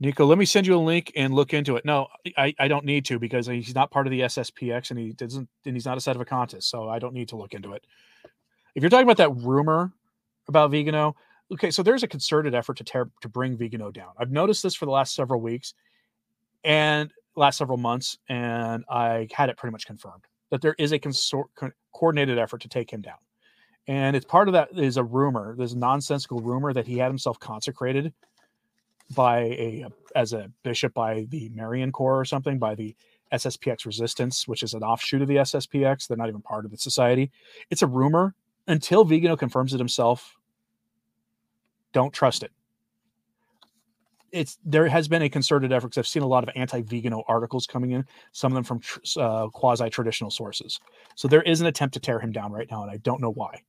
Nico, 0.00 0.26
let 0.26 0.36
me 0.36 0.44
send 0.44 0.66
you 0.66 0.74
a 0.74 0.80
link 0.80 1.12
and 1.14 1.32
look 1.32 1.54
into 1.54 1.76
it. 1.76 1.84
No, 1.84 2.08
I, 2.36 2.52
I 2.58 2.66
don't 2.66 2.84
need 2.84 3.04
to 3.04 3.20
because 3.20 3.46
he's 3.46 3.74
not 3.74 3.92
part 3.92 4.06
of 4.06 4.10
the 4.10 4.22
SSPX 4.22 4.90
and 4.90 4.98
he 4.98 5.12
doesn't 5.12 5.48
and 5.64 5.76
he's 5.76 5.86
not 5.86 5.96
a 5.96 6.00
set 6.00 6.16
of 6.16 6.22
a 6.22 6.24
contest, 6.24 6.68
so 6.68 6.88
I 6.88 6.98
don't 6.98 7.14
need 7.14 7.28
to 7.28 7.36
look 7.36 7.54
into 7.54 7.72
it. 7.74 7.86
If 8.74 8.82
you're 8.82 8.90
talking 8.90 9.06
about 9.06 9.18
that 9.18 9.36
rumor 9.36 9.92
about 10.48 10.72
Vigano, 10.72 11.14
okay, 11.52 11.70
so 11.70 11.84
there's 11.84 12.02
a 12.02 12.08
concerted 12.08 12.52
effort 12.52 12.78
to 12.78 12.84
tear 12.84 13.10
to 13.20 13.28
bring 13.28 13.56
Vigano 13.56 13.92
down. 13.92 14.10
I've 14.18 14.32
noticed 14.32 14.62
this 14.64 14.74
for 14.74 14.86
the 14.86 14.90
last 14.90 15.14
several 15.14 15.40
weeks 15.40 15.72
and 16.64 17.12
last 17.36 17.58
several 17.58 17.78
months, 17.78 18.18
and 18.28 18.84
I 18.90 19.28
had 19.32 19.50
it 19.50 19.56
pretty 19.56 19.72
much 19.72 19.86
confirmed 19.86 20.26
that 20.52 20.60
there 20.60 20.76
is 20.78 20.92
a 20.92 20.98
consor- 20.98 21.48
coordinated 21.94 22.38
effort 22.38 22.60
to 22.60 22.68
take 22.68 22.92
him 22.92 23.00
down. 23.00 23.16
And 23.88 24.14
it's 24.14 24.26
part 24.26 24.48
of 24.48 24.52
that 24.52 24.68
is 24.78 24.98
a 24.98 25.02
rumor 25.02 25.56
this 25.56 25.74
nonsensical 25.74 26.40
rumor 26.40 26.74
that 26.74 26.86
he 26.86 26.98
had 26.98 27.08
himself 27.08 27.40
consecrated 27.40 28.12
by 29.14 29.38
a 29.40 29.86
as 30.14 30.34
a 30.34 30.50
bishop 30.62 30.94
by 30.94 31.26
the 31.30 31.50
marian 31.54 31.90
corps 31.90 32.20
or 32.20 32.24
something 32.24 32.58
by 32.58 32.74
the 32.74 32.94
sspx 33.32 33.84
resistance 33.84 34.46
which 34.46 34.62
is 34.62 34.72
an 34.72 34.82
offshoot 34.82 35.20
of 35.20 35.28
the 35.28 35.36
sspx 35.36 36.06
they're 36.06 36.16
not 36.16 36.28
even 36.28 36.42
part 36.42 36.64
of 36.64 36.70
the 36.70 36.76
society. 36.76 37.32
It's 37.70 37.82
a 37.82 37.86
rumor. 37.86 38.34
Until 38.68 39.04
vigano 39.04 39.36
confirms 39.36 39.74
it 39.74 39.78
himself 39.78 40.36
don't 41.92 42.12
trust 42.12 42.42
it 42.42 42.52
it's 44.32 44.58
there 44.64 44.88
has 44.88 45.08
been 45.08 45.22
a 45.22 45.28
concerted 45.28 45.72
effort 45.72 45.88
because 45.88 45.98
I've 45.98 46.06
seen 46.06 46.22
a 46.22 46.26
lot 46.26 46.42
of 46.42 46.50
anti-Vigano 46.56 47.22
articles 47.28 47.66
coming 47.66 47.92
in, 47.92 48.04
some 48.32 48.52
of 48.52 48.54
them 48.54 48.64
from 48.64 48.80
uh, 49.22 49.48
quasi-traditional 49.48 50.30
sources. 50.30 50.80
So 51.14 51.28
there 51.28 51.42
is 51.42 51.60
an 51.60 51.66
attempt 51.66 51.94
to 51.94 52.00
tear 52.00 52.18
him 52.18 52.32
down 52.32 52.52
right 52.52 52.68
now, 52.70 52.82
and 52.82 52.90
I 52.90 52.96
don't 52.96 53.20
know 53.20 53.32
why 53.32 53.62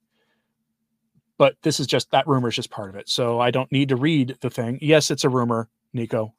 but 1.38 1.58
this 1.62 1.80
is 1.80 1.88
just 1.88 2.10
that 2.12 2.28
rumor 2.28 2.50
is 2.50 2.56
just 2.56 2.70
part 2.70 2.90
of 2.90 2.96
it. 2.96 3.10
So 3.10 3.40
I 3.40 3.52
don't 3.52 3.72
need 3.72 3.90
to 3.90 3.96
read 3.96 4.38
the 4.42 4.50
thing. 4.50 4.80
Yes, 4.82 5.12
it's 5.12 5.24
a 5.24 5.30
rumor, 5.30 5.70
Nico. 5.94 6.34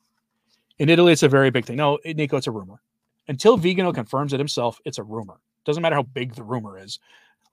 In 0.78 0.88
Italy, 0.88 1.12
it's 1.12 1.22
a 1.22 1.28
very 1.28 1.50
big 1.50 1.64
thing. 1.64 1.76
No, 1.76 1.98
Nico, 2.04 2.36
it's 2.36 2.46
a 2.46 2.52
rumor. 2.52 2.80
Until 3.28 3.56
Vigano 3.56 3.92
confirms 3.92 4.32
it 4.32 4.40
himself, 4.40 4.80
it's 4.84 4.98
a 4.98 5.02
rumor. 5.02 5.40
Doesn't 5.64 5.82
matter 5.82 5.96
how 5.96 6.02
big 6.02 6.34
the 6.34 6.42
rumor 6.42 6.78
is. 6.78 6.98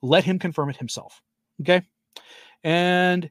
Let 0.02 0.24
him 0.24 0.38
confirm 0.38 0.70
it 0.70 0.76
himself. 0.76 1.22
Okay. 1.60 1.82
And 2.64 3.30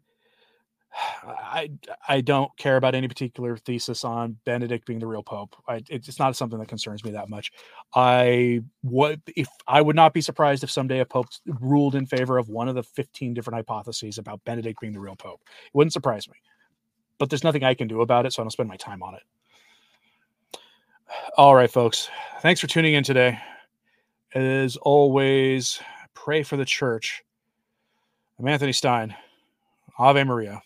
I 0.94 1.72
I 2.08 2.22
don't 2.22 2.56
care 2.58 2.78
about 2.78 2.96
any 2.96 3.08
particular 3.08 3.56
thesis 3.56 4.04
on 4.04 4.38
Benedict 4.46 4.86
being 4.86 5.00
the 5.00 5.08
real 5.08 5.24
pope. 5.24 5.56
I, 5.68 5.82
it's 5.90 6.20
not 6.20 6.36
something 6.36 6.60
that 6.60 6.68
concerns 6.68 7.04
me 7.04 7.12
that 7.12 7.30
much. 7.30 7.52
I 7.96 8.62
would 8.84 9.22
if 9.36 9.48
I 9.68 9.82
would 9.82 9.96
not 9.96 10.14
be 10.14 10.22
surprised 10.22 10.64
if 10.64 10.72
someday 10.72 11.00
a 11.00 11.06
pope 11.06 11.28
ruled 11.60 11.96
in 11.96 12.06
favor 12.06 12.38
of 12.38 12.50
one 12.50 12.68
of 12.68 12.76
the 12.76 12.84
15 12.84 13.34
different 13.34 13.56
hypotheses 13.56 14.18
about 14.18 14.44
Benedict 14.44 14.80
being 14.82 14.94
the 14.94 15.00
real 15.00 15.16
pope. 15.16 15.42
It 15.66 15.72
wouldn't 15.74 15.94
surprise 15.94 16.28
me. 16.28 16.36
But 17.18 17.30
there's 17.30 17.44
nothing 17.44 17.64
I 17.64 17.74
can 17.74 17.88
do 17.88 18.02
about 18.02 18.26
it, 18.26 18.34
so 18.34 18.42
I 18.42 18.44
don't 18.44 18.52
spend 18.52 18.68
my 18.68 18.78
time 18.78 19.04
on 19.04 19.16
it. 19.16 19.22
All 21.38 21.56
right, 21.56 21.72
folks. 21.72 22.10
Thanks 22.42 22.60
for 22.60 22.68
tuning 22.68 22.96
in 22.96 23.04
today. 23.04 23.40
As 24.34 24.76
always, 24.78 25.80
pray 26.14 26.42
for 26.42 26.58
the 26.58 26.66
church. 26.66 27.24
I'm 28.40 28.48
Anthony 28.48 28.74
Stine. 28.74 29.16
Ave 30.00 30.24
Maria. 30.24 30.64